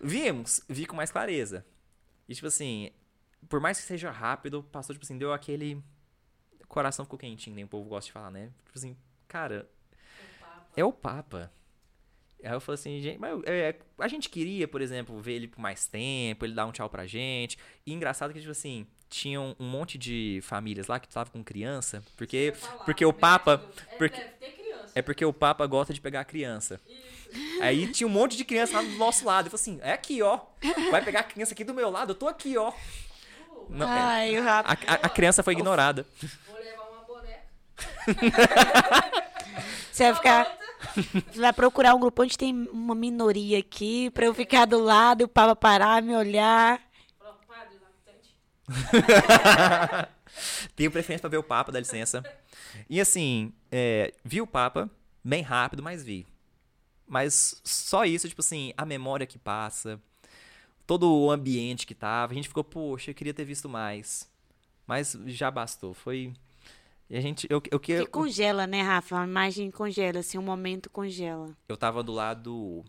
[0.00, 1.64] Vimos, vi com mais clareza.
[2.28, 2.90] E, tipo assim,
[3.48, 5.82] por mais que seja rápido, passou, tipo assim, deu aquele.
[6.62, 8.50] O coração ficou quentinho, nem o povo gosta de falar, né?
[8.64, 8.96] Tipo assim,
[9.28, 9.68] cara,
[10.40, 10.66] O Papa.
[10.76, 11.52] é o Papa.
[12.46, 15.60] Aí eu falei assim, gente, mas é, a gente queria, por exemplo, ver ele por
[15.60, 17.58] mais tempo, ele dar um tchau pra gente.
[17.84, 22.02] E engraçado que, tipo assim, tinham um monte de famílias lá que estavam com criança,
[22.16, 23.50] porque, falar, porque o bem Papa.
[23.56, 23.72] rápido.
[23.90, 24.22] É, porque-.
[24.94, 26.80] É porque o Papa gosta de pegar a criança.
[26.88, 27.62] Isso.
[27.62, 29.46] Aí tinha um monte de criança lá do nosso lado.
[29.46, 30.40] Eu falei assim, é aqui, ó.
[30.90, 32.72] Vai pegar a criança aqui do meu lado, eu tô aqui, ó.
[33.68, 36.06] Não, é, Ai, o a, a- a criança foi ignorada.
[36.46, 37.42] Vou levar uma boneca.
[39.92, 40.58] Você vai ficar.
[41.32, 45.22] Você vai procurar um grupo onde tem uma minoria aqui, pra eu ficar do lado
[45.22, 46.80] e o Papa parar, me olhar.
[50.74, 52.22] Tenho preferência pra ver o Papa, dá licença.
[52.88, 54.90] E assim, é, vi o Papa
[55.24, 56.26] bem rápido, mas vi.
[57.06, 60.00] Mas só isso, tipo assim, a memória que passa,
[60.86, 64.28] todo o ambiente que tava, a gente ficou, poxa, eu queria ter visto mais.
[64.86, 66.32] Mas já bastou, foi...
[67.08, 69.20] E a gente, eu, eu, Que eu, congela, né, Rafa?
[69.20, 71.56] A imagem congela, assim, um momento congela.
[71.68, 72.84] eu tava do lado,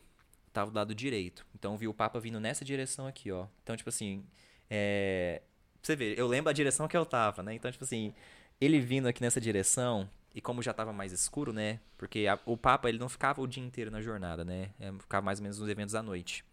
[0.54, 3.48] tava do lado direito, então eu vi o Papa vindo nessa direção aqui, ó.
[3.64, 4.26] Então, tipo assim,
[4.70, 5.42] é...
[5.82, 7.54] pra você ver, eu lembro a direção que eu tava, né?
[7.54, 8.14] Então, tipo assim,
[8.60, 11.80] ele vindo aqui nessa direção, e como já tava mais escuro, né?
[11.98, 14.72] Porque a- o Papa, ele não ficava o dia inteiro na jornada, né?
[14.80, 16.44] É, ficava mais ou menos nos eventos à noite.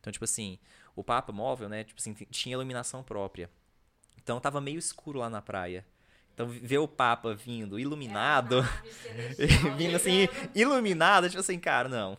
[0.00, 0.58] Então, tipo assim,
[0.96, 1.84] o Papa móvel, né?
[1.84, 3.50] Tipo assim, tinha iluminação própria.
[4.18, 5.84] Então tava meio escuro lá na praia.
[6.34, 8.60] Então ver o Papa vindo iluminado,
[9.76, 12.18] vindo assim, iluminado, tipo assim, cara, não.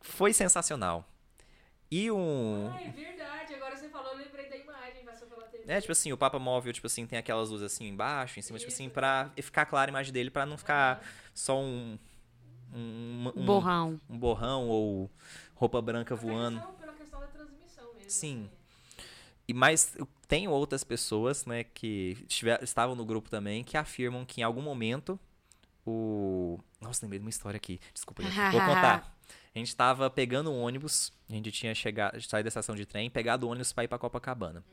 [0.00, 1.04] Foi sensacional.
[1.90, 2.72] E um.
[2.84, 3.54] Ah, é verdade.
[3.54, 5.64] Agora você falou, eu lembrei da imagem, passou pela TV.
[5.66, 8.58] É, tipo assim, o Papa móvel, tipo assim, tem aquelas luzes assim embaixo, em cima,
[8.58, 11.98] tipo assim, pra ficar clara a imagem dele, pra não ficar só um.
[12.76, 14.00] Um, um, Borrão.
[14.10, 15.08] um borrão ou
[15.54, 16.58] roupa branca voando.
[16.58, 18.10] questão- Pela questão da transmissão mesmo.
[18.10, 18.44] Sim.
[18.44, 18.50] assim.
[19.46, 24.24] E mas eu tenho outras pessoas, né, que estiver- estavam no grupo também, que afirmam
[24.24, 25.18] que em algum momento
[25.86, 26.58] o.
[26.80, 27.78] Nossa, lembrei de uma história aqui.
[27.92, 28.34] Desculpa, gente.
[28.52, 29.14] Vou contar.
[29.54, 33.08] A gente tava pegando um ônibus, a gente tinha chegado, saído da estação de trem,
[33.08, 34.64] pegado o ônibus pra ir pra Copacabana.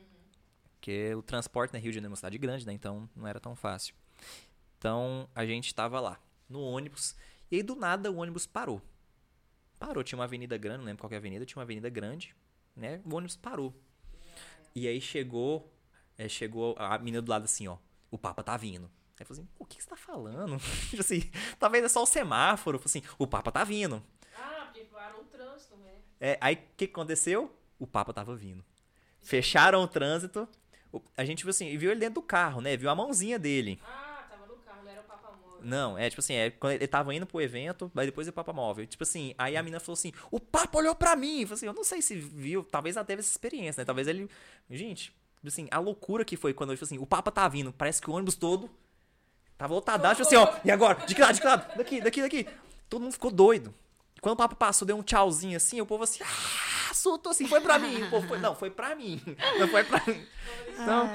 [0.74, 2.72] Porque o transporte na Rio de Janeiro é uma cidade grande, né?
[2.72, 3.94] Então não era tão fácil.
[4.78, 6.18] Então a gente tava lá,
[6.48, 7.14] no ônibus,
[7.50, 8.82] e aí do nada o ônibus parou.
[9.78, 11.88] Parou, tinha uma avenida grande, não lembro qual que é a avenida, tinha uma avenida
[11.88, 12.34] grande,
[12.74, 13.00] né?
[13.04, 13.72] O ônibus parou.
[14.74, 15.72] E aí chegou,
[16.16, 17.76] é, chegou a menina do lado assim, ó,
[18.10, 18.84] o Papa tá vindo.
[18.84, 20.56] Aí eu falei assim, o que que você tá falando?
[20.98, 22.78] Assim, talvez é só o semáforo.
[22.78, 24.02] Falei assim, o Papa tá vindo.
[24.36, 25.92] Ah, porque parou o trânsito, né?
[26.18, 27.54] É, aí o que aconteceu?
[27.78, 28.64] O Papa tava vindo.
[29.20, 30.48] Fecharam o trânsito.
[31.16, 32.76] A gente viu assim, viu ele dentro do carro, né?
[32.76, 33.80] Viu a mãozinha dele.
[33.84, 35.51] Ah, tava no carro, não era o Papa Móvel.
[35.64, 38.52] Não, é tipo assim, é quando ele tava indo pro evento, aí depois o Papa
[38.52, 38.86] móvel.
[38.86, 41.42] Tipo assim, aí a menina falou assim: o Papa olhou pra mim.
[41.42, 43.84] Eu assim, eu não sei se viu, talvez ela teve essa experiência, né?
[43.84, 44.28] Talvez ele.
[44.70, 47.72] Gente, tipo assim, a loucura que foi quando ele falou assim: o Papa tá vindo.
[47.72, 48.70] Parece que o ônibus todo
[49.56, 51.06] tava lotadaço, tipo assim, ó, e agora?
[51.06, 51.76] De que lado, de que lado?
[51.76, 52.48] Daqui, daqui, daqui.
[52.88, 53.74] Todo mundo ficou doido.
[54.20, 57.60] Quando o Papa passou, deu um tchauzinho assim, o povo assim, ah, soltou assim, foi
[57.60, 58.02] pra mim.
[58.02, 59.20] O povo foi, não, foi pra mim.
[59.58, 60.24] Não foi pra mim.
[60.68, 61.08] Então,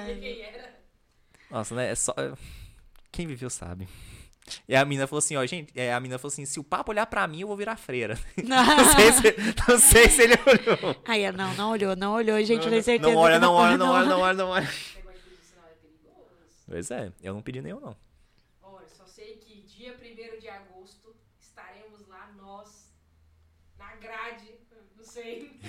[1.50, 1.92] nossa, né?
[1.92, 2.14] É só.
[3.12, 3.88] Quem viveu sabe.
[4.68, 6.92] E a mina falou assim, ó, gente, é, a mina falou assim, se o papo
[6.92, 8.18] olhar pra mim, eu vou virar freira.
[8.44, 9.36] Não sei se,
[9.68, 10.96] não sei se ele olhou.
[11.06, 13.12] Aí, não, não olhou, não olhou, gente, eu tenho certeza.
[13.12, 14.66] Não olha, não olha, não olha, não olha, não olha.
[14.66, 14.98] É.
[16.68, 17.96] Pois é, eu não pedi nenhum, não.
[18.62, 22.92] Olha, só sei que dia 1 de agosto estaremos lá nós,
[23.78, 24.52] na grade,
[24.98, 25.60] não sei.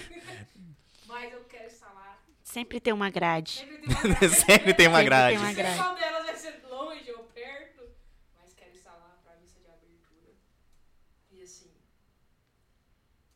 [1.06, 2.18] Mas eu quero estar lá.
[2.42, 3.58] Sempre tem uma grade.
[3.58, 4.34] Sempre tem uma grade.
[4.36, 5.36] Sempre tem uma Sempre grade.
[5.36, 5.78] tem uma Não grade.
[5.78, 7.82] qual delas vai ser longe ou perto,
[8.36, 10.32] mas quero estar lá pra missa de abertura.
[11.30, 11.70] E assim.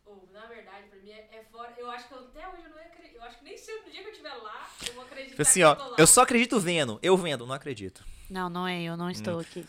[0.04, 1.72] Ou, na verdade, pra mim é, é fora.
[1.78, 3.16] Eu acho que eu, até hoje eu não acredito.
[3.16, 5.30] Eu acho que nem se no dia que eu estiver lá, eu vou acreditar.
[5.30, 6.98] Tipo assim, que ó, eu só acredito vendo.
[7.02, 8.04] Eu vendo, não acredito.
[8.30, 9.40] Não, não é, eu não estou Hum.
[9.40, 9.66] aqui.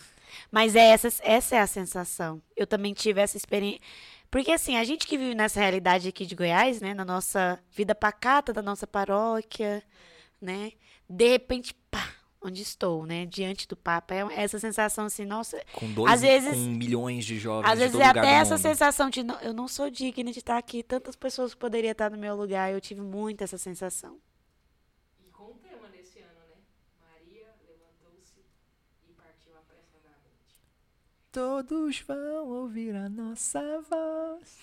[0.52, 2.42] Mas é essa, essa é a sensação.
[2.56, 3.82] Eu também tive essa experiência.
[4.32, 7.94] Porque assim, a gente que vive nessa realidade aqui de Goiás, né, na nossa vida
[7.94, 9.84] pacata da nossa paróquia,
[10.42, 10.72] né,
[11.08, 12.10] de repente, pá,
[12.42, 16.50] onde estou, né, diante do Papa, é essa sensação assim, nossa, Com dois, Às vezes-
[16.52, 18.62] com milhões de jovens às vezes é até essa mundo.
[18.64, 22.18] sensação de não, eu não sou digna de estar aqui, tantas pessoas poderiam estar no
[22.18, 24.18] meu lugar, eu tive muito essa sensação.
[25.26, 26.58] E com o tema nesse ano, né?
[27.00, 28.40] Maria levantou-se
[29.08, 30.58] e partiu apressadamente.
[31.34, 33.60] Todos vão ouvir a nossa
[33.90, 34.60] voz.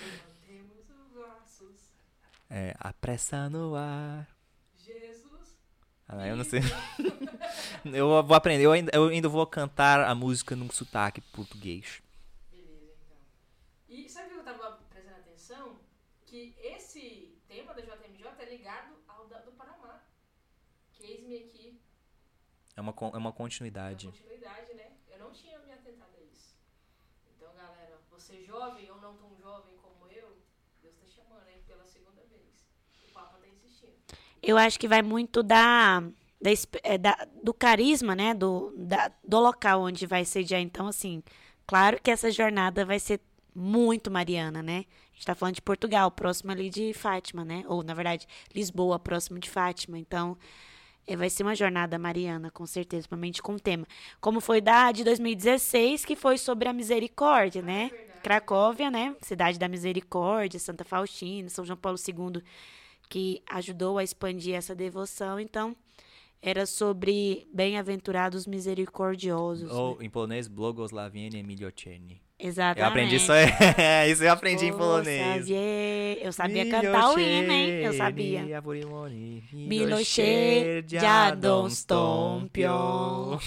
[0.00, 1.90] Levantemos os braços.
[2.48, 4.26] É, a pressa no ar.
[4.78, 5.54] Jesus.
[6.08, 6.60] Ah, eu não sei.
[7.84, 12.00] eu vou aprender, eu ainda, eu ainda vou cantar a música num sotaque português.
[12.50, 13.18] Beleza, então.
[13.90, 15.78] E sabe o que eu tava prestando atenção?
[16.24, 20.02] Que esse tema da JMJ é ligado ao da, do Panamá.
[20.94, 21.78] Que eis-me aqui
[22.74, 24.06] É uma, é uma continuidade.
[24.06, 24.92] continuidade, né?
[25.28, 26.54] Não tinha me atentado a isso.
[27.36, 30.36] Então, galera, você jovem ou não tão jovem como eu,
[30.82, 32.64] Deus tá chamando aí pela segunda vez.
[33.10, 33.92] O Papa tá insistindo.
[34.42, 36.00] Eu acho que vai muito da,
[36.40, 36.50] da,
[36.82, 38.34] é, da- do carisma, né?
[38.34, 40.60] Do, da- do local onde vai sediar.
[40.60, 41.22] Então, assim,
[41.66, 43.20] claro que essa jornada vai ser
[43.54, 44.84] muito mariana, né?
[45.12, 47.64] A gente tá falando de Portugal, próximo ali de Fátima, né?
[47.66, 49.98] Ou, na verdade, Lisboa, próximo de Fátima.
[49.98, 50.38] Então,
[51.08, 53.86] é, vai ser uma jornada mariana, com certeza, principalmente com o tema.
[54.20, 57.90] Como foi da de 2016, que foi sobre a misericórdia, né?
[58.22, 59.16] Cracóvia, né?
[59.22, 62.42] Cidade da Misericórdia, Santa Faustina, São João Paulo II
[63.08, 65.40] que ajudou a expandir essa devoção.
[65.40, 65.74] Então,
[66.42, 69.70] era sobre bem-aventurados misericordiosos.
[69.70, 70.06] Ou né?
[70.06, 72.20] em polonês, Błogosławieni Miliocheni.
[72.38, 72.80] Exatamente.
[72.80, 73.34] Eu aprendi só.
[73.34, 75.38] É, isso eu aprendi em Ô, polonês.
[75.38, 76.18] Xavier.
[76.22, 77.70] Eu sabia cantar o hino, hein?
[77.82, 78.42] Eu sabia.
[78.42, 83.38] Miloše Miloše Jadon Stompion.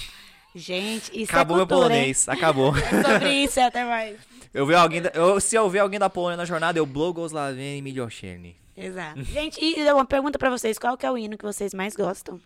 [0.53, 2.75] Gente, isso Acabou é meu cultura, polonês, acabou.
[2.75, 2.83] hein?
[2.91, 4.17] É sobre isso, até mais.
[4.53, 7.81] Eu vi alguém, da- eu, se eu ver alguém da Polônia na jornada, eu Blogoslaveni
[7.81, 8.57] Milošeni.
[8.75, 9.23] Exato.
[9.23, 10.77] Gente, e uma pergunta pra vocês.
[10.77, 12.37] Qual que é o hino que vocês mais gostam?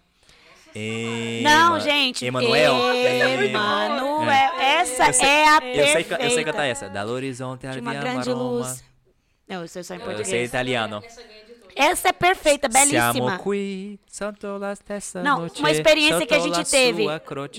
[1.43, 2.75] Não, gente, Emanuel?
[2.95, 4.31] Emanuel.
[4.31, 4.81] É.
[4.83, 6.25] Essa Eu sei- é a Eu sei, perfeita.
[6.25, 6.89] eu sei cantar essa.
[6.91, 8.43] Dal horizonte uma grande Roma.
[8.43, 8.85] luz.
[9.49, 10.29] Não, eu sei só em Não, Eu português.
[10.29, 11.01] sei italiano.
[11.01, 11.17] Todos.
[11.77, 13.13] Essa é perfeita, belíssima.
[13.13, 13.99] Siamo qui,
[15.23, 17.05] Não, noche, uma experiência que a gente teve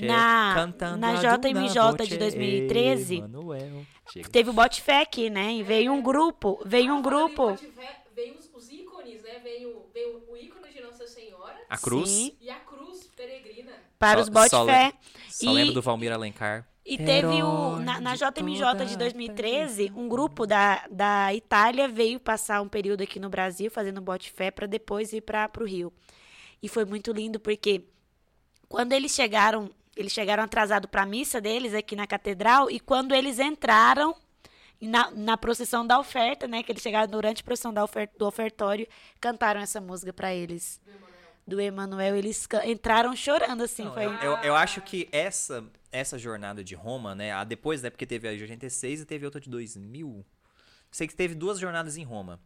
[0.07, 3.16] na- cantando na JMJ de voce, 2013.
[3.18, 3.86] Emanuel.
[4.11, 4.30] Chega.
[4.30, 5.53] Teve o Botifé aqui, né?
[5.53, 7.57] E veio um grupo, veio um grupo.
[8.16, 9.39] Veio os, os ícones, né?
[9.43, 12.09] Veio, veio o ícone de Nossa Senhora A cruz.
[12.09, 12.36] Sim.
[12.39, 13.74] e a cruz peregrina.
[13.99, 14.93] para Só- os Botifé.
[15.30, 16.68] Só E- lembro do Valmir Alencar.
[16.86, 21.33] E teve o, Herói na, na de JMJ de toda 2013, um grupo da, da
[21.33, 25.63] Itália veio passar um período aqui no Brasil fazendo bote-fé para depois ir para o
[25.65, 25.91] Rio.
[26.61, 27.86] E foi muito lindo porque
[28.69, 33.15] quando eles chegaram, eles chegaram atrasados para a missa deles aqui na catedral e quando
[33.15, 34.15] eles entraram
[34.79, 38.27] na, na procissão da oferta, né, que eles chegaram durante a procissão da ofer- do
[38.27, 38.88] ofertório,
[39.19, 40.79] cantaram essa música para eles.
[41.47, 45.63] Do Emanuel, eles entraram chorando assim, Não, foi eu, eu, eu acho que essa,
[45.98, 47.32] essa jornada de Roma, né?
[47.32, 47.89] A depois, né?
[47.89, 50.26] Porque teve a de 86 e teve outra de 2000.
[50.91, 52.39] Sei que teve duas jornadas em Roma.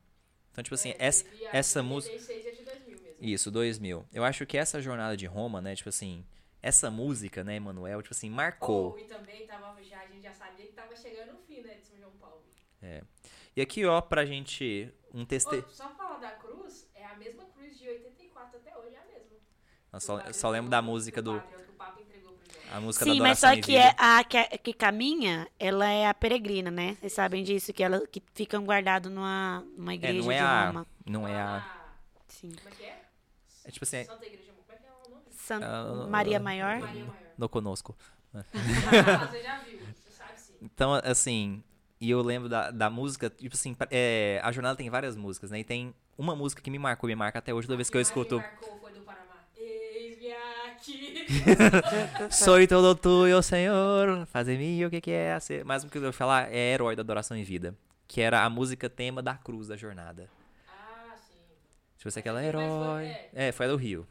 [0.52, 2.16] Então, tipo assim, É, essa, essa música.
[2.16, 3.16] 86 a de 2000 mesmo.
[3.20, 4.06] Isso, 2000.
[4.12, 5.76] Eu acho que essa jornada de Roma, né?
[5.76, 6.26] Tipo assim,
[6.62, 8.96] essa música, né, Emanuel, tipo assim, marcou.
[8.98, 11.76] Oh, e também tava, já, a gente já sabia que tava chegando o fim, né,
[11.76, 12.44] de São João Paulo.
[13.56, 14.92] E aqui, ó, pra gente.
[15.14, 15.56] Um teste.
[15.56, 19.06] Ô, só falar da cruz, é a mesma cruz de 84 até hoje, é a
[19.06, 19.38] mesma.
[19.92, 21.44] Eu só, só lembro da música pro do.
[22.72, 26.14] A música Sim, da mas só que é a que, que caminha, ela é a
[26.14, 26.96] peregrina, né?
[27.00, 30.44] Vocês sabem disso, que ela que ficam guardados numa, numa É, igreja não é de
[30.44, 30.66] a.
[30.68, 30.88] Roma.
[31.06, 31.56] Não é a.
[31.58, 31.64] Ah,
[32.28, 32.50] Sim.
[32.52, 33.02] Como é que é?
[33.66, 34.52] É tipo assim, Santa Igreja.
[34.54, 35.24] Como é que é o nome?
[35.32, 36.80] San- Ah, Maria Maior.
[36.80, 37.14] Maria Maior.
[37.38, 37.96] no conosco.
[38.34, 40.54] Ah, você já viu, você sabe sim.
[40.62, 41.64] Então, assim,
[42.00, 45.60] e eu lembro da, da música, tipo assim, é, a jornada tem várias músicas, né?
[45.60, 48.02] E tem uma música que me marcou, me marca até hoje, toda vez que eu
[48.02, 48.38] escuto.
[48.38, 48.89] marcou
[50.80, 51.26] aqui.
[52.32, 55.64] Soy todo tuyo, Senhor, fazer-me o que que é ser.
[55.66, 57.76] Mais um que eu vou falar é Herói da Adoração em Vida,
[58.08, 60.30] que era a música tema da cruz da jornada.
[60.68, 61.40] ah, sim.
[61.98, 63.06] Tipo assim, aquela Mas Herói.
[63.06, 63.30] é.
[63.34, 64.08] É, foi a do Rio.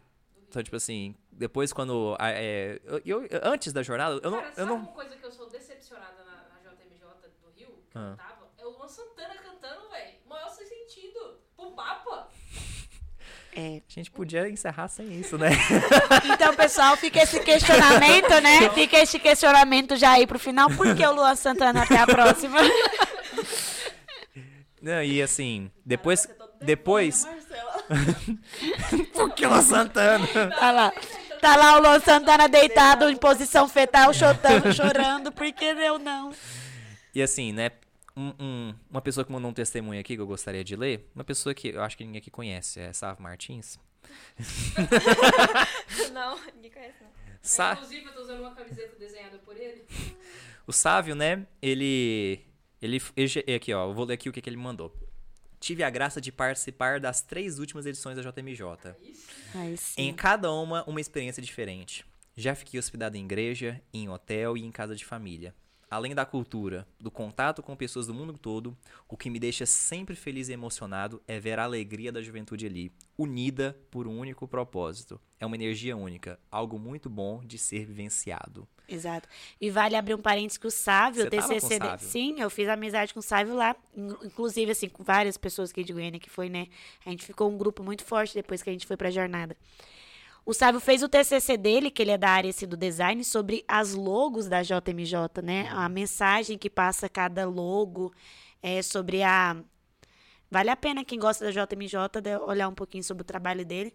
[0.49, 2.17] Então, tipo assim, depois quando.
[2.19, 4.39] a- é, eu, eu- antes da jornada, eu não.
[4.39, 7.07] Cara, Eu sabe não uma coisa que eu sou decepcionada na, na JMJ
[7.43, 8.11] do Rio, que Ah.
[8.13, 8.49] eu tava?
[8.59, 10.15] É o Luan Santana cantando, velho.
[10.27, 11.39] Maior sem sentido.
[11.55, 12.28] Pro Papa.
[13.59, 13.83] É.
[13.89, 15.51] a gente podia encerrar sem isso, né?
[16.33, 18.71] Então, pessoal, fica esse questionamento, né?
[18.71, 20.71] Fica esse questionamento já aí pro final.
[20.71, 22.59] Por que o Luan Santana até a próxima?
[24.81, 26.29] Não, e assim, depois.
[26.61, 27.27] Depois.
[29.13, 30.27] Por que o Santana?
[30.59, 30.93] Tá lá.
[31.41, 36.33] Tá lá o Luan Santana deitado em posição fetal, chotando, chorando, porque eu não.
[37.15, 37.71] E assim, né?
[38.19, 41.09] Um- um- uma pessoa que mandou um testemunho aqui que eu gostaria de ler.
[41.15, 43.79] Uma pessoa que eu acho que ninguém aqui conhece, é Sav Martins.
[46.13, 47.11] não, ninguém conhece não.
[47.41, 49.85] Sa Inclusive, eu tô usando uma camiseta desenhada por ele.
[50.67, 51.47] o Sávio, né?
[51.63, 52.41] Ele.
[52.83, 53.01] Ele.
[53.17, 53.89] ele aqui, ó.
[53.89, 54.95] Eu vou ler aqui o que, que ele mandou.
[55.61, 58.95] Tive a graça de participar das três últimas edições da JMJ.
[59.55, 60.13] Em sim.
[60.13, 62.05] cada uma, uma experiência diferente.
[62.37, 65.53] Já fiquei hospedado em igreja, em hotel e em casa de família.
[65.91, 68.77] Além da cultura, do contato com pessoas do mundo todo,
[69.09, 72.93] o que me deixa sempre feliz e emocionado é ver a alegria da juventude ali,
[73.17, 75.19] unida por um único propósito.
[75.41, 78.69] É uma energia única, algo muito bom de ser vivenciado.
[78.87, 79.29] Exato.
[79.61, 81.77] E vale abrir um parênteses que o Sávio, Você TCC...
[81.79, 82.07] Sávio?
[82.07, 83.75] Sim, eu fiz amizade com o Sávio lá.
[83.97, 86.69] In- Inclusive, assim, com várias pessoas aqui de Goiânia que foi, né?
[87.05, 89.57] A gente ficou um grupo muito forte depois que a gente foi pra jornada.
[90.49, 93.63] O Sávio fez o TCC dele, que ele é da área assim, do design, sobre
[93.69, 95.69] as logos da JMJ, né?
[95.71, 98.11] A mensagem que passa cada logo,
[98.63, 99.57] é, sobre a
[100.51, 103.93] Vale a pena quem gosta da JMJ de- olhar um pouquinho sobre o trabalho dele,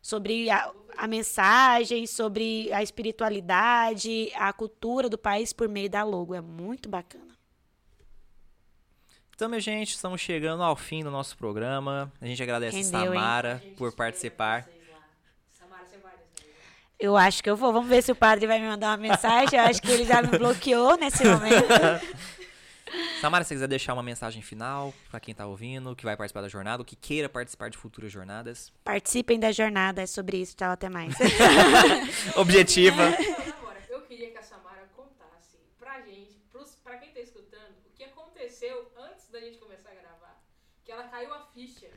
[0.00, 6.32] sobre a, a mensagem, sobre a espiritualidade, a cultura do país por meio da logo.
[6.32, 7.26] É muito bacana.
[9.34, 12.12] Então, minha gente, estamos chegando ao fim do nosso programa.
[12.20, 13.18] A gente agradece Rendeu, hein?
[13.18, 14.62] A Samara gente por participar.
[14.62, 14.98] vocês lá.
[15.58, 16.62] Samara, você vai nessa vez, né?
[16.98, 17.72] Eu acho que eu vou.
[17.72, 19.58] Vamos ver se o padre vai me mandar uma mensagem.
[19.58, 21.64] Eu acho que ele já me bloqueou nesse momento.
[23.20, 26.40] Samara, se você quiser deixar uma mensagem final pra quem tá ouvindo, que vai participar
[26.40, 28.72] da jornada, ou que queira participar de futuras jornadas.
[28.82, 30.56] Participem da jornada, é sobre isso.
[30.56, 31.14] Tchau, até mais.
[32.36, 33.10] Objetiva.
[33.10, 37.76] Então, agora, eu queria que a Samara contasse pra gente, pros, pra quem tá escutando,
[37.86, 40.42] o que aconteceu antes da gente começar a gravar.
[40.84, 41.88] Que ela caiu a ficha.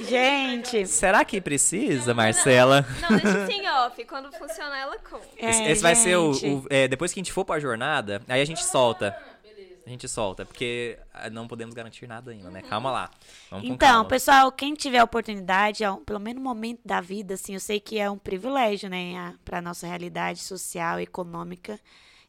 [0.00, 2.86] Gente, Será que precisa, Marcela?
[3.00, 4.04] Não, deixa assim, off.
[4.04, 5.26] Quando funcionar, ela conta.
[5.36, 6.30] Esse, é, esse vai ser o.
[6.32, 9.14] o- é, depois que a gente for pra jornada, aí a gente solta.
[9.18, 9.72] Ah, beleza.
[9.84, 12.62] A gente solta, porque ah, não podemos garantir nada ainda, né?
[12.62, 13.10] Calma lá.
[13.50, 14.04] Vamos Então, calma.
[14.08, 17.78] pessoal, quem tiver a oportunidade, ao- pelo menos um momento da vida, assim, eu sei
[17.78, 21.78] que é um privilégio, né, para nossa realidade social, econômica,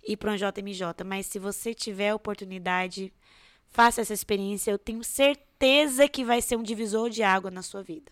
[0.06, 3.14] ir para um JMJ, mas se você tiver a oportunidade,
[3.74, 7.82] faça essa experiência, eu tenho certeza que vai ser um divisor de água na sua
[7.84, 8.12] vida.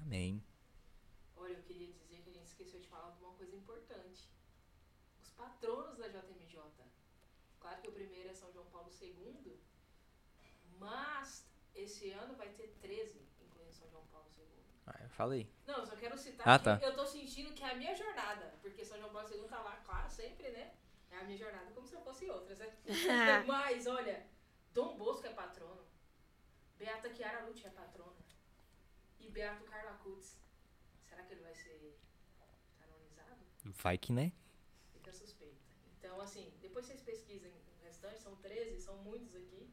[0.00, 0.42] Amém.
[1.36, 4.28] Olha, eu queria dizer que a gente esqueceu de falar de uma coisa importante.
[5.22, 6.60] Os patronos da JMJ.
[7.60, 9.58] Claro que o primeiro é São João Paulo II,
[10.78, 11.44] mas
[11.74, 14.44] esse ano vai ter 13, incluindo São João Paulo II.
[14.86, 15.50] Ah, eu falei.
[15.66, 16.80] Não, eu só quero citar Ah, que tá.
[16.82, 19.76] eu tô sentindo que é a minha jornada, porque São João Paulo II tá lá,
[19.84, 20.72] claro, sempre, né?
[21.10, 23.44] É a minha jornada como se eu fosse outras, né?
[23.46, 24.24] Mas, olha,
[24.72, 25.84] Dom Bosco é patrono,
[26.78, 28.16] Beata Chiara Lute é patrona
[29.18, 30.38] e Beato Carla Kutz.
[31.08, 31.98] Será que ele vai ser
[32.78, 33.40] canonizado?
[33.64, 34.32] Vai que, né?
[34.92, 35.60] Fica suspeita.
[35.98, 39.68] Então, assim, depois vocês pesquisem o restante, são 13, são muitos aqui.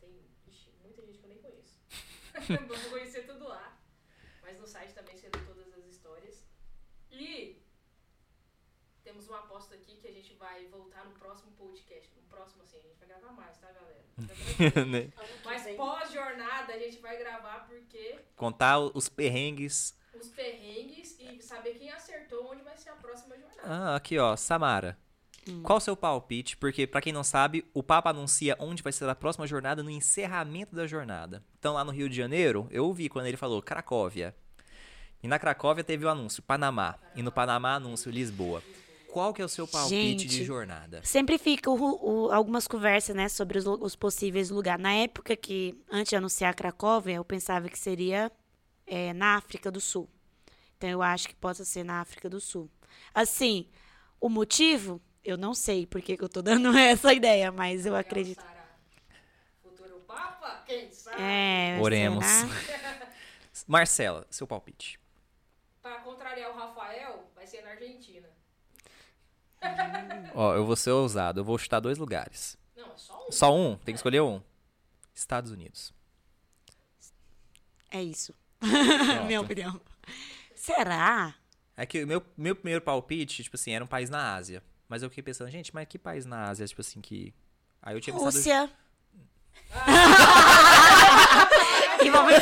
[0.00, 1.78] Tem ixi, muita gente que eu nem conheço.
[2.68, 3.78] Vou conhecer tudo lá.
[4.42, 6.46] Mas no site também você lê todas as histórias.
[7.10, 7.63] E
[9.04, 12.10] temos uma aposta aqui que a gente vai voltar no próximo podcast.
[12.16, 14.02] No próximo, assim, a gente vai gravar mais, tá, galera?
[14.16, 14.90] Tranquilo.
[14.90, 15.12] Né?
[15.44, 19.96] Mas pós-jornada a gente vai gravar porque Contar os perrengues.
[20.14, 23.62] os perrengues e saber quem acertou onde vai ser a próxima jornada.
[23.62, 24.34] Ah, aqui, ó.
[24.36, 24.98] Samara.
[25.46, 25.62] Hum.
[25.62, 26.56] Qual o seu palpite?
[26.56, 29.90] Porque, pra quem não sabe, o Papa anuncia onde vai ser a próxima jornada no
[29.90, 31.44] encerramento da jornada.
[31.58, 34.34] Então, lá no Rio de Janeiro, eu ouvi quando ele falou Cracóvia.
[35.22, 36.98] E na Cracóvia teve o anúncio Panamá.
[37.14, 38.62] E no Panamá, anúncio Lisboa.
[39.14, 40.44] Qual que é o seu palpite de Gente.
[40.44, 41.00] jornada?
[41.04, 41.76] Sempre fica o-
[42.26, 44.82] o- algumas conversas, né, sobre os, os possíveis lugares.
[44.82, 48.32] Na época que, antes de anunciar Cracóvia, eu pensava que seria
[48.88, 50.10] é, na África do Sul.
[50.76, 52.68] Então, eu acho que possa ser na África do Sul.
[53.14, 53.68] Assim,
[54.20, 58.44] o motivo, eu não sei porque que eu tô dando essa ideia, mas eu acredito.
[59.62, 60.64] Futuro Papa?
[60.66, 61.22] Quem sabe?
[61.22, 62.24] É, Oremos.
[63.68, 64.98] Marcela, seu palpite.
[65.80, 68.13] Pra contrariar o Rafael, vai ser na Argentina.
[70.34, 71.40] Ó, eu vou ser ousado.
[71.40, 72.56] Eu vou chutar dois lugares.
[72.76, 73.32] Não, é só um.
[73.32, 73.76] Só um?
[73.76, 74.40] Tem que escolher um.
[75.14, 75.92] Estados Unidos.
[77.90, 78.34] É isso.
[79.26, 79.80] Minha opinião.
[80.54, 81.34] Será?
[81.76, 84.62] É que o meu, meu primeiro palpite, tipo assim, era um país na Ásia.
[84.88, 87.32] Mas eu fiquei pensando, gente, mas que país na Ásia, tipo assim, que...
[87.82, 88.36] Aí eu tinha pensado...
[88.36, 88.70] Rússia.
[92.04, 92.32] e, vamos...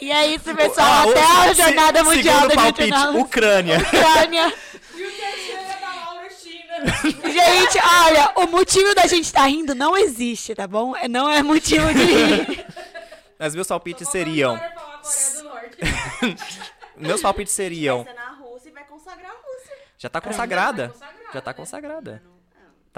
[0.00, 0.86] e é isso, pessoal.
[0.86, 2.92] Ah, Até a Jornada se- Mundial da palpite.
[3.16, 3.78] Ucrânia.
[3.78, 4.52] Ucrânia.
[4.94, 6.67] E o terceiro é da Laura China.
[7.32, 10.94] Gente, olha, o motivo da gente estar rindo não existe, tá bom?
[10.96, 12.66] É- Não é motivo de rir.
[13.38, 14.58] Mas meus palpites seriam...
[16.96, 18.02] Meus palpites seriam...
[18.02, 19.76] Vai ser na Rússia e vai consagrar a Rússia.
[19.96, 20.88] Já tá consagrada.
[20.88, 22.22] consagrada, Já tá consagrada.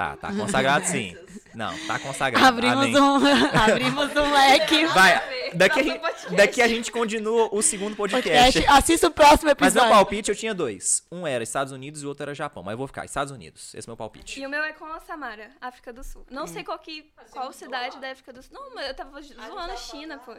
[0.00, 1.14] Tá, tá consagrado sim.
[1.54, 2.46] Não, tá consagrado.
[2.46, 3.16] Abrimos um,
[3.54, 4.86] abrimos um leque.
[4.94, 8.30] Vai, daqui a, gente, daqui a gente continua o segundo podcast.
[8.30, 8.66] Podcast.
[8.66, 9.90] Assista o próximo Mas meu episódio.
[9.90, 11.04] palpite eu tinha dois.
[11.12, 12.62] Um era Estados Unidos e o outro era Japão.
[12.62, 13.74] Mas eu vou ficar Estados Unidos.
[13.74, 14.40] Esse é o meu palpite.
[14.40, 16.24] E o meu é com a Samara, África do Sul.
[16.30, 18.52] Não sei qual, que, Ah, qual cidade da África do Sul.
[18.54, 20.34] Não, mas eu tava zoando tava a China, pô.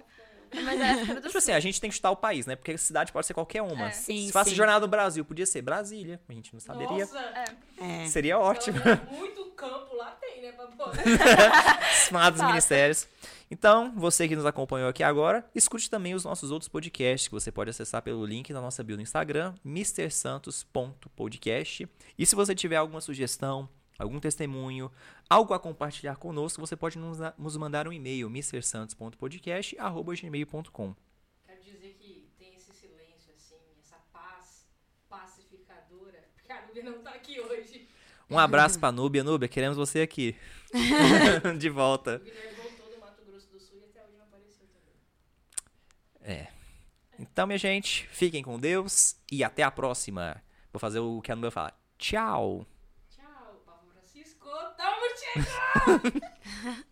[0.53, 2.55] Mas é do Tipo assim, a gente tem que chutar o país, né?
[2.55, 3.87] Porque a cidade pode ser qualquer uma.
[3.87, 3.91] É.
[3.91, 6.19] Sim, Se fosse jornada no Brasil, podia ser Brasília.
[6.27, 7.05] A gente não saberia.
[7.05, 8.07] Nossa, É.
[8.07, 8.79] Seria ótimo.
[8.83, 10.51] menos muito campo lá tem, né?
[11.93, 12.49] Estimados Fato.
[12.49, 13.07] ministérios.
[13.49, 17.51] Então, você que nos acompanhou aqui agora, escute também os nossos outros podcasts que você
[17.51, 21.87] pode acessar pelo link na nossa bio no Instagram, mrsantos.podcast.
[22.17, 23.67] E se você tiver alguma sugestão,
[24.01, 24.91] algum testemunho,
[25.29, 30.95] algo a compartilhar conosco, você pode nos, nos mandar um e-mail, mrsantos.podcast.gmail.com.
[31.45, 34.65] Quero dizer que tem esse silêncio, assim, essa paz
[35.09, 37.87] pacificadora, porque a Nubia não está aqui hoje.
[38.29, 40.35] Um abraço pra Nubia Nubia queremos você aqui.
[41.59, 42.15] de volta.
[42.15, 44.95] O Guilherme voltou do Mato Grosso do Sul e até hoje não apareceu também.
[46.21, 46.47] É.
[47.19, 50.41] Então, minha gente, fiquem com Deus e até a próxima.
[50.71, 51.77] Vou fazer o que a Nubia fala.
[51.97, 52.65] Tchau!
[54.81, 55.61] Tchau, Papa Francisco.
[55.75, 56.90] Tamo chegando!